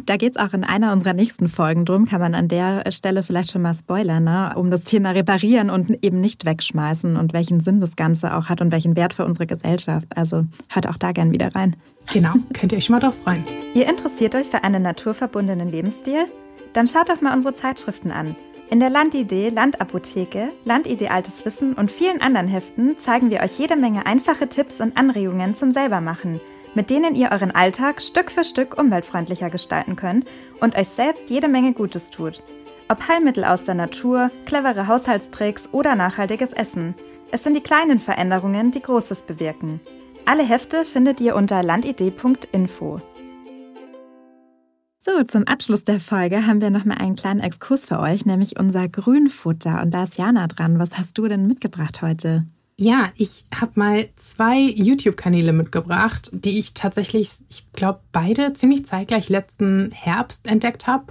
[0.05, 3.23] Da geht es auch in einer unserer nächsten Folgen drum, kann man an der Stelle
[3.23, 4.53] vielleicht schon mal spoilern, ne?
[4.57, 8.61] um das Thema reparieren und eben nicht wegschmeißen und welchen Sinn das Ganze auch hat
[8.61, 10.07] und welchen Wert für unsere Gesellschaft.
[10.15, 11.77] Also hört auch da gern wieder rein.
[12.13, 13.45] Genau, könnt ihr euch mal drauf freuen.
[13.75, 16.27] Ihr interessiert euch für einen naturverbundenen Lebensstil?
[16.73, 18.37] Dann schaut doch mal unsere Zeitschriften an.
[18.69, 23.77] In der Landidee, Landapotheke, Landidee Altes Wissen und vielen anderen Heften zeigen wir euch jede
[23.77, 26.41] Menge einfache Tipps und Anregungen zum Selbermachen–
[26.77, 30.27] mit denen ihr euren Alltag Stück für Stück umweltfreundlicher gestalten könnt
[30.61, 32.43] und euch selbst jede Menge Gutes tut.
[32.89, 36.95] Ob Heilmittel aus der Natur, clevere Haushaltstricks oder nachhaltiges Essen.
[37.33, 39.81] Es sind die kleinen Veränderungen, die Großes bewirken.
[40.27, 43.01] Alle Hefte findet ihr unter landidee.info.
[44.99, 48.59] So, zum Abschluss der Folge haben wir noch mal einen kleinen Exkurs für euch, nämlich
[48.59, 49.81] unser Grünfutter.
[49.81, 50.79] Und da ist Jana dran.
[50.79, 52.45] Was hast du denn mitgebracht heute?
[52.79, 59.31] Ja, ich habe mal zwei YouTube-Kanäle mitgebracht, die ich tatsächlich, ich glaube, beide ziemlich zeitgleich
[59.31, 61.07] letzten Herbst entdeckt habe.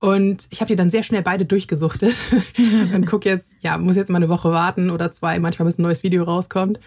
[0.00, 2.14] Und ich habe die dann sehr schnell beide durchgesuchtet
[2.94, 5.82] und gucke jetzt, ja, muss jetzt mal eine Woche warten oder zwei, manchmal bis ein
[5.82, 6.80] neues Video rauskommt.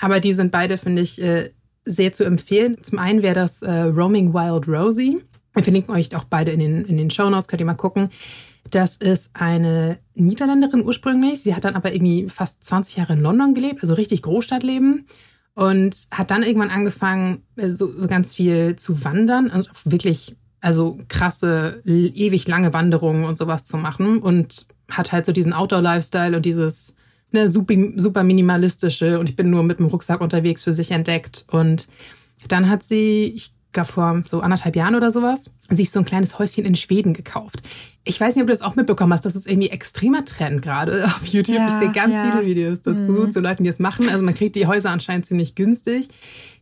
[0.00, 1.50] Aber die sind beide, finde ich, äh,
[1.84, 2.78] sehr zu empfehlen.
[2.82, 5.22] Zum einen wäre das äh, Roaming Wild Rosie.
[5.54, 8.10] Wir verlinken euch auch beide in den, in den Show Notes, könnt ihr mal gucken.
[8.70, 11.42] Das ist eine Niederländerin ursprünglich.
[11.42, 15.06] Sie hat dann aber irgendwie fast 20 Jahre in London gelebt, also richtig Großstadtleben.
[15.54, 20.98] Und hat dann irgendwann angefangen, äh, so, so ganz viel zu wandern und wirklich, also
[21.08, 24.18] krasse, ewig lange Wanderungen und sowas zu machen.
[24.18, 26.94] Und hat halt so diesen Outdoor-Lifestyle und dieses
[27.32, 31.44] ne, super, super minimalistische und ich bin nur mit dem Rucksack unterwegs für sich entdeckt.
[31.50, 31.88] Und
[32.48, 36.38] dann hat sie, ich glaube vor so anderthalb Jahren oder sowas, sich so ein kleines
[36.38, 37.62] Häuschen in Schweden gekauft.
[38.04, 41.04] Ich weiß nicht, ob du das auch mitbekommen hast, das ist irgendwie extremer Trend gerade
[41.06, 41.56] auf YouTube.
[41.56, 42.30] Ja, ich sehe ganz ja.
[42.30, 43.32] viele Videos dazu, mhm.
[43.32, 44.08] zu Leuten, die es machen.
[44.08, 46.08] Also man kriegt die Häuser anscheinend ziemlich günstig.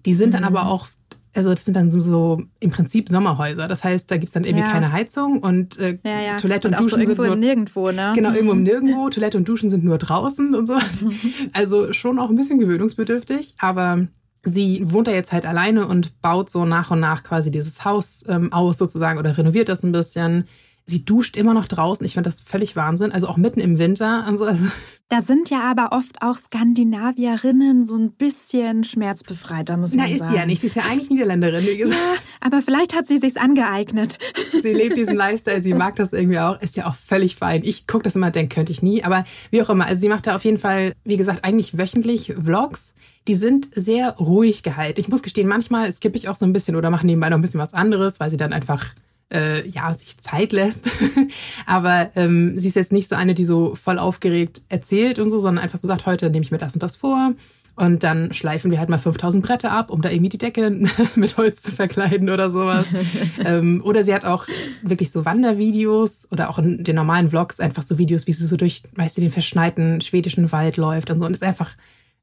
[0.06, 0.32] Die sind mhm.
[0.34, 0.88] dann aber auch
[1.34, 3.68] also das sind dann so, so im Prinzip Sommerhäuser.
[3.68, 4.72] Das heißt, da gibt es dann irgendwie ja.
[4.72, 6.36] keine Heizung und äh, ja, ja.
[6.36, 8.12] Toilette und, und Duschen so sind nur nirgendwo, ne?
[8.16, 8.64] Genau, irgendwo mhm.
[8.64, 9.08] nirgendwo.
[9.10, 10.76] Toilette und Duschen sind nur draußen und so.
[11.52, 14.08] Also schon auch ein bisschen gewöhnungsbedürftig, aber
[14.42, 18.24] sie wohnt da jetzt halt alleine und baut so nach und nach quasi dieses Haus
[18.28, 20.46] ähm, aus sozusagen oder renoviert das ein bisschen.
[20.90, 22.04] Sie duscht immer noch draußen.
[22.04, 23.12] Ich finde das völlig Wahnsinn.
[23.12, 24.24] Also auch mitten im Winter.
[24.26, 24.66] Also, also
[25.08, 30.18] da sind ja aber oft auch Skandinavierinnen so ein bisschen schmerzbefreiter, muss man Na, sagen.
[30.18, 30.60] Na, ist sie ja nicht.
[30.60, 32.00] Sie ist ja eigentlich Niederländerin, wie gesagt.
[32.00, 34.18] Ja, aber vielleicht hat sie sich's angeeignet.
[34.62, 36.60] Sie lebt diesen Lifestyle, sie mag das irgendwie auch.
[36.60, 37.62] Ist ja auch völlig fein.
[37.64, 39.02] Ich gucke das immer, denke, könnte ich nie.
[39.02, 39.86] Aber wie auch immer.
[39.86, 42.92] Also sie macht da auf jeden Fall, wie gesagt, eigentlich wöchentlich Vlogs.
[43.26, 45.00] Die sind sehr ruhig gehalten.
[45.00, 47.42] Ich muss gestehen, manchmal skippe ich auch so ein bisschen oder mache nebenbei noch ein
[47.42, 48.86] bisschen was anderes, weil sie dann einfach
[49.32, 50.88] äh, ja, sich Zeit lässt.
[51.66, 55.38] Aber ähm, sie ist jetzt nicht so eine, die so voll aufgeregt erzählt und so,
[55.38, 57.34] sondern einfach so sagt, heute nehme ich mir das und das vor.
[57.76, 60.70] Und dann schleifen wir halt mal 5000 Bretter ab, um da irgendwie die Decke
[61.14, 62.84] mit Holz zu verkleiden oder sowas.
[63.44, 64.46] ähm, oder sie hat auch
[64.82, 68.56] wirklich so Wandervideos oder auch in den normalen Vlogs einfach so Videos, wie sie so
[68.56, 71.24] durch, weißt du, den verschneiten schwedischen Wald läuft und so.
[71.24, 71.70] Und ist einfach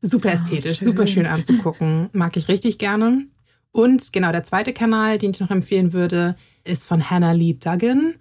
[0.01, 0.85] super ah, ästhetisch, oh, schön.
[0.85, 2.09] super schön anzugucken.
[2.13, 3.25] Mag ich richtig gerne.
[3.71, 6.35] Und genau, der zweite Kanal, den ich noch empfehlen würde,
[6.67, 8.15] ist von Hannah Lee Duggan.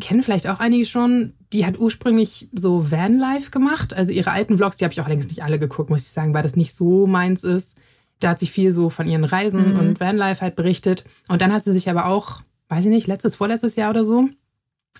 [0.00, 1.34] Kennen vielleicht auch einige schon.
[1.52, 3.94] Die hat ursprünglich so Vanlife gemacht.
[3.94, 6.34] Also ihre alten Vlogs, die habe ich auch längst nicht alle geguckt, muss ich sagen,
[6.34, 7.76] weil das nicht so meins ist.
[8.18, 9.78] Da hat sie viel so von ihren Reisen mhm.
[9.78, 11.04] und Vanlife halt berichtet.
[11.28, 14.28] Und dann hat sie sich aber auch, weiß ich nicht, letztes, vorletztes Jahr oder so,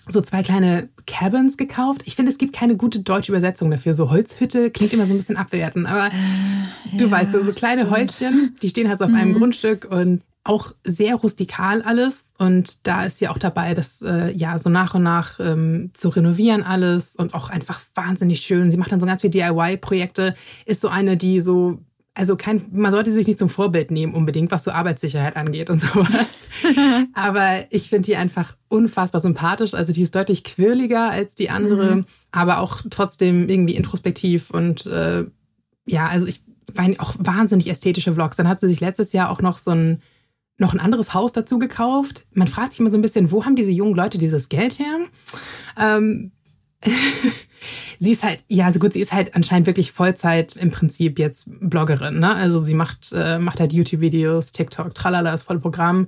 [0.07, 2.03] so zwei kleine Cabins gekauft.
[2.05, 3.93] Ich finde, es gibt keine gute deutsche Übersetzung dafür.
[3.93, 7.81] So Holzhütte klingt immer so ein bisschen abwertend, aber äh, du ja, weißt, so kleine
[7.81, 7.97] stimmt.
[7.97, 9.17] Häuschen, die stehen halt so auf mhm.
[9.17, 12.33] einem Grundstück und auch sehr rustikal alles.
[12.37, 16.09] Und da ist sie auch dabei, das äh, ja so nach und nach ähm, zu
[16.09, 18.71] renovieren alles und auch einfach wahnsinnig schön.
[18.71, 20.35] Sie macht dann so ganz viele DIY-Projekte,
[20.65, 21.79] ist so eine, die so
[22.17, 25.81] also kein, man sollte sich nicht zum Vorbild nehmen unbedingt, was so Arbeitssicherheit angeht und
[25.81, 26.47] sowas.
[27.13, 29.73] aber ich finde die einfach unfassbar sympathisch.
[29.73, 32.05] Also die ist deutlich quirliger als die andere, mhm.
[32.31, 35.25] aber auch trotzdem irgendwie introspektiv und äh,
[35.87, 36.41] ja, also ich
[36.73, 38.37] meine auch wahnsinnig ästhetische Vlogs.
[38.37, 40.01] Dann hat sie sich letztes Jahr auch noch so ein
[40.57, 42.25] noch ein anderes Haus dazu gekauft.
[42.33, 44.99] Man fragt sich immer so ein bisschen, wo haben diese jungen Leute dieses Geld her?
[45.77, 46.31] Ähm,
[47.97, 51.47] sie ist halt, ja, also gut, sie ist halt anscheinend wirklich Vollzeit im Prinzip jetzt
[51.61, 52.35] Bloggerin, ne?
[52.35, 56.07] Also sie macht, äh, macht halt YouTube-Videos, TikTok, tralala, das volle Programm.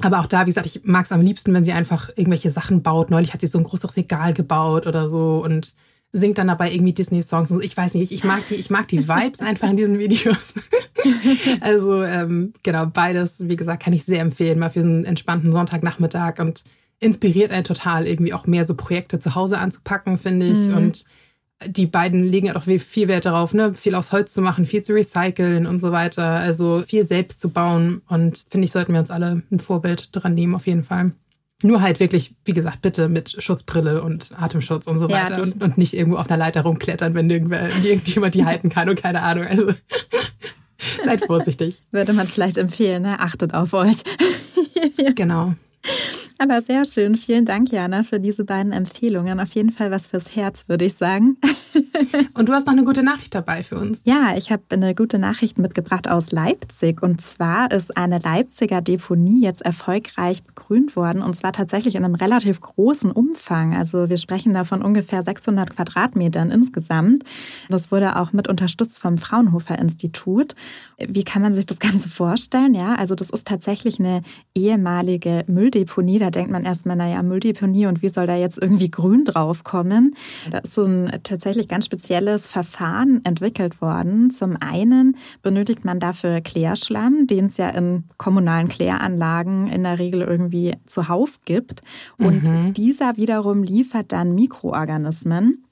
[0.00, 2.82] Aber auch da, wie gesagt, ich mag es am liebsten, wenn sie einfach irgendwelche Sachen
[2.82, 3.10] baut.
[3.10, 5.74] Neulich hat sie so ein großes Regal gebaut oder so und
[6.12, 7.52] singt dann dabei irgendwie Disney-Songs.
[7.62, 10.54] Ich weiß nicht, ich mag die, ich mag die Vibes einfach in diesen Videos.
[11.60, 16.38] also ähm, genau, beides, wie gesagt, kann ich sehr empfehlen, mal für einen entspannten Sonntagnachmittag
[16.38, 16.64] und
[17.00, 20.68] inspiriert einen total, irgendwie auch mehr so Projekte zu Hause anzupacken, finde ich.
[20.68, 20.76] Mhm.
[20.76, 21.04] Und
[21.66, 24.82] die beiden legen halt auch viel Wert darauf, ne, viel aus Holz zu machen, viel
[24.82, 26.24] zu recyceln und so weiter.
[26.24, 28.02] Also viel selbst zu bauen.
[28.08, 31.12] Und finde ich, sollten wir uns alle ein Vorbild dran nehmen, auf jeden Fall.
[31.62, 35.62] Nur halt wirklich, wie gesagt, bitte mit Schutzbrille und Atemschutz und so weiter ja, und,
[35.62, 39.22] und, nicht irgendwo auf einer Leiter rumklettern, wenn irgendwer, irgendjemand die halten kann und keine
[39.22, 39.44] Ahnung.
[39.46, 39.72] Also
[41.04, 41.82] seid vorsichtig.
[41.90, 43.18] Würde man vielleicht empfehlen, ne?
[43.18, 43.96] achtet auf euch.
[45.16, 45.54] genau.
[46.40, 47.16] Aber sehr schön.
[47.16, 49.40] Vielen Dank, Jana, für diese beiden Empfehlungen.
[49.40, 51.36] Auf jeden Fall was fürs Herz, würde ich sagen.
[52.34, 54.02] Und du hast noch eine gute Nachricht dabei für uns.
[54.04, 57.02] Ja, ich habe eine gute Nachricht mitgebracht aus Leipzig.
[57.02, 61.22] Und zwar ist eine Leipziger Deponie jetzt erfolgreich begrünt worden.
[61.22, 63.76] Und zwar tatsächlich in einem relativ großen Umfang.
[63.76, 67.24] Also wir sprechen da von ungefähr 600 Quadratmetern insgesamt.
[67.68, 70.54] Das wurde auch mit unterstützt vom Fraunhofer Institut.
[70.98, 72.74] Wie kann man sich das Ganze vorstellen?
[72.74, 74.22] Ja, also das ist tatsächlich eine
[74.54, 79.24] ehemalige Mülldeponie da denkt man erstmal, naja, Mülldeponie und wie soll da jetzt irgendwie Grün
[79.24, 80.14] draufkommen?
[80.50, 84.30] Da ist so ein tatsächlich ganz spezielles Verfahren entwickelt worden.
[84.30, 90.22] Zum einen benötigt man dafür Klärschlamm, den es ja in kommunalen Kläranlagen in der Regel
[90.22, 91.82] irgendwie zuhauf gibt.
[92.18, 92.72] Und mhm.
[92.72, 95.64] dieser wiederum liefert dann Mikroorganismen.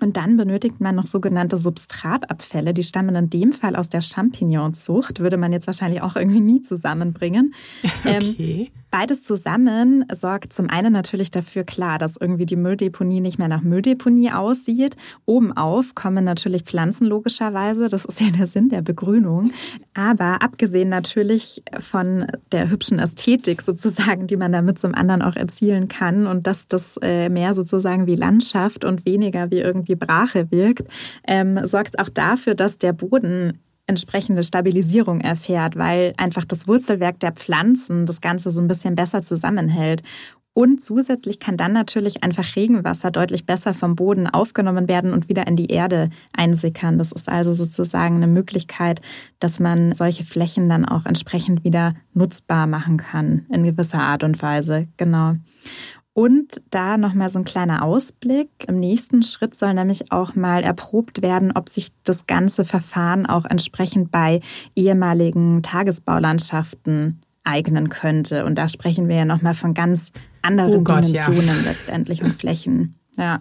[0.00, 2.74] Und dann benötigt man noch sogenannte Substratabfälle.
[2.74, 5.20] Die stammen in dem Fall aus der Champignonzucht.
[5.20, 7.54] Würde man jetzt wahrscheinlich auch irgendwie nie zusammenbringen.
[8.04, 8.70] Okay.
[8.70, 13.48] Ähm, Beides zusammen sorgt zum einen natürlich dafür klar, dass irgendwie die Mülldeponie nicht mehr
[13.48, 14.94] nach Mülldeponie aussieht.
[15.26, 17.88] Obenauf kommen natürlich Pflanzen logischerweise.
[17.88, 19.50] Das ist ja der Sinn der Begrünung.
[19.94, 25.88] Aber abgesehen natürlich von der hübschen Ästhetik sozusagen, die man damit zum anderen auch erzielen
[25.88, 30.86] kann und dass das äh, mehr sozusagen wie Landschaft und weniger wie irgendwie Brache wirkt,
[31.26, 37.32] ähm, sorgt auch dafür, dass der Boden entsprechende Stabilisierung erfährt, weil einfach das Wurzelwerk der
[37.32, 40.02] Pflanzen das Ganze so ein bisschen besser zusammenhält.
[40.56, 45.48] Und zusätzlich kann dann natürlich einfach Regenwasser deutlich besser vom Boden aufgenommen werden und wieder
[45.48, 46.96] in die Erde einsickern.
[46.96, 49.00] Das ist also sozusagen eine Möglichkeit,
[49.40, 54.40] dass man solche Flächen dann auch entsprechend wieder nutzbar machen kann in gewisser Art und
[54.40, 54.86] Weise.
[54.96, 55.34] Genau.
[56.14, 58.48] Und da nochmal so ein kleiner Ausblick.
[58.68, 63.44] Im nächsten Schritt soll nämlich auch mal erprobt werden, ob sich das ganze Verfahren auch
[63.44, 64.40] entsprechend bei
[64.76, 68.44] ehemaligen Tagesbaulandschaften eignen könnte.
[68.44, 71.70] Und da sprechen wir ja nochmal von ganz anderen oh Gott, Dimensionen ja.
[71.70, 72.94] letztendlich und Flächen.
[73.16, 73.38] Ja.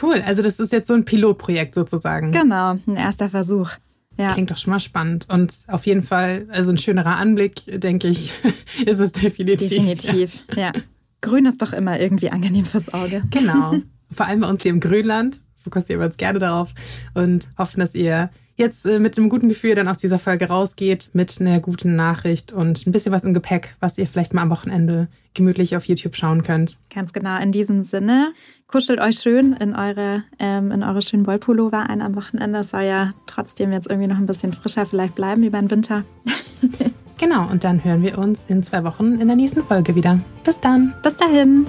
[0.00, 2.30] Cool, also das ist jetzt so ein Pilotprojekt sozusagen.
[2.30, 3.70] Genau, ein erster Versuch.
[4.16, 4.32] Ja.
[4.32, 5.26] Klingt doch schon mal spannend.
[5.28, 8.32] Und auf jeden Fall, also ein schönerer Anblick, denke ich,
[8.86, 9.68] ist es definitiv.
[9.68, 10.66] Definitiv, ja.
[10.66, 10.72] ja.
[11.20, 13.22] Grün ist doch immer irgendwie angenehm fürs Auge.
[13.30, 13.74] Genau.
[14.10, 16.74] Vor allem bei uns hier im Grünland fokussieren wir uns gerne darauf
[17.14, 21.10] und hoffen, dass ihr jetzt äh, mit einem guten Gefühl dann aus dieser Folge rausgeht,
[21.14, 24.50] mit einer guten Nachricht und ein bisschen was im Gepäck, was ihr vielleicht mal am
[24.50, 26.76] Wochenende gemütlich auf YouTube schauen könnt.
[26.94, 27.40] Ganz genau.
[27.40, 28.32] In diesem Sinne,
[28.66, 32.58] kuschelt euch schön in eure, ähm, in eure schönen Wollpullover ein am Wochenende.
[32.60, 36.04] Es soll ja trotzdem jetzt irgendwie noch ein bisschen frischer vielleicht bleiben über den Winter.
[37.20, 40.18] Genau, und dann hören wir uns in zwei Wochen in der nächsten Folge wieder.
[40.42, 40.94] Bis dann.
[41.02, 41.66] Bis dahin.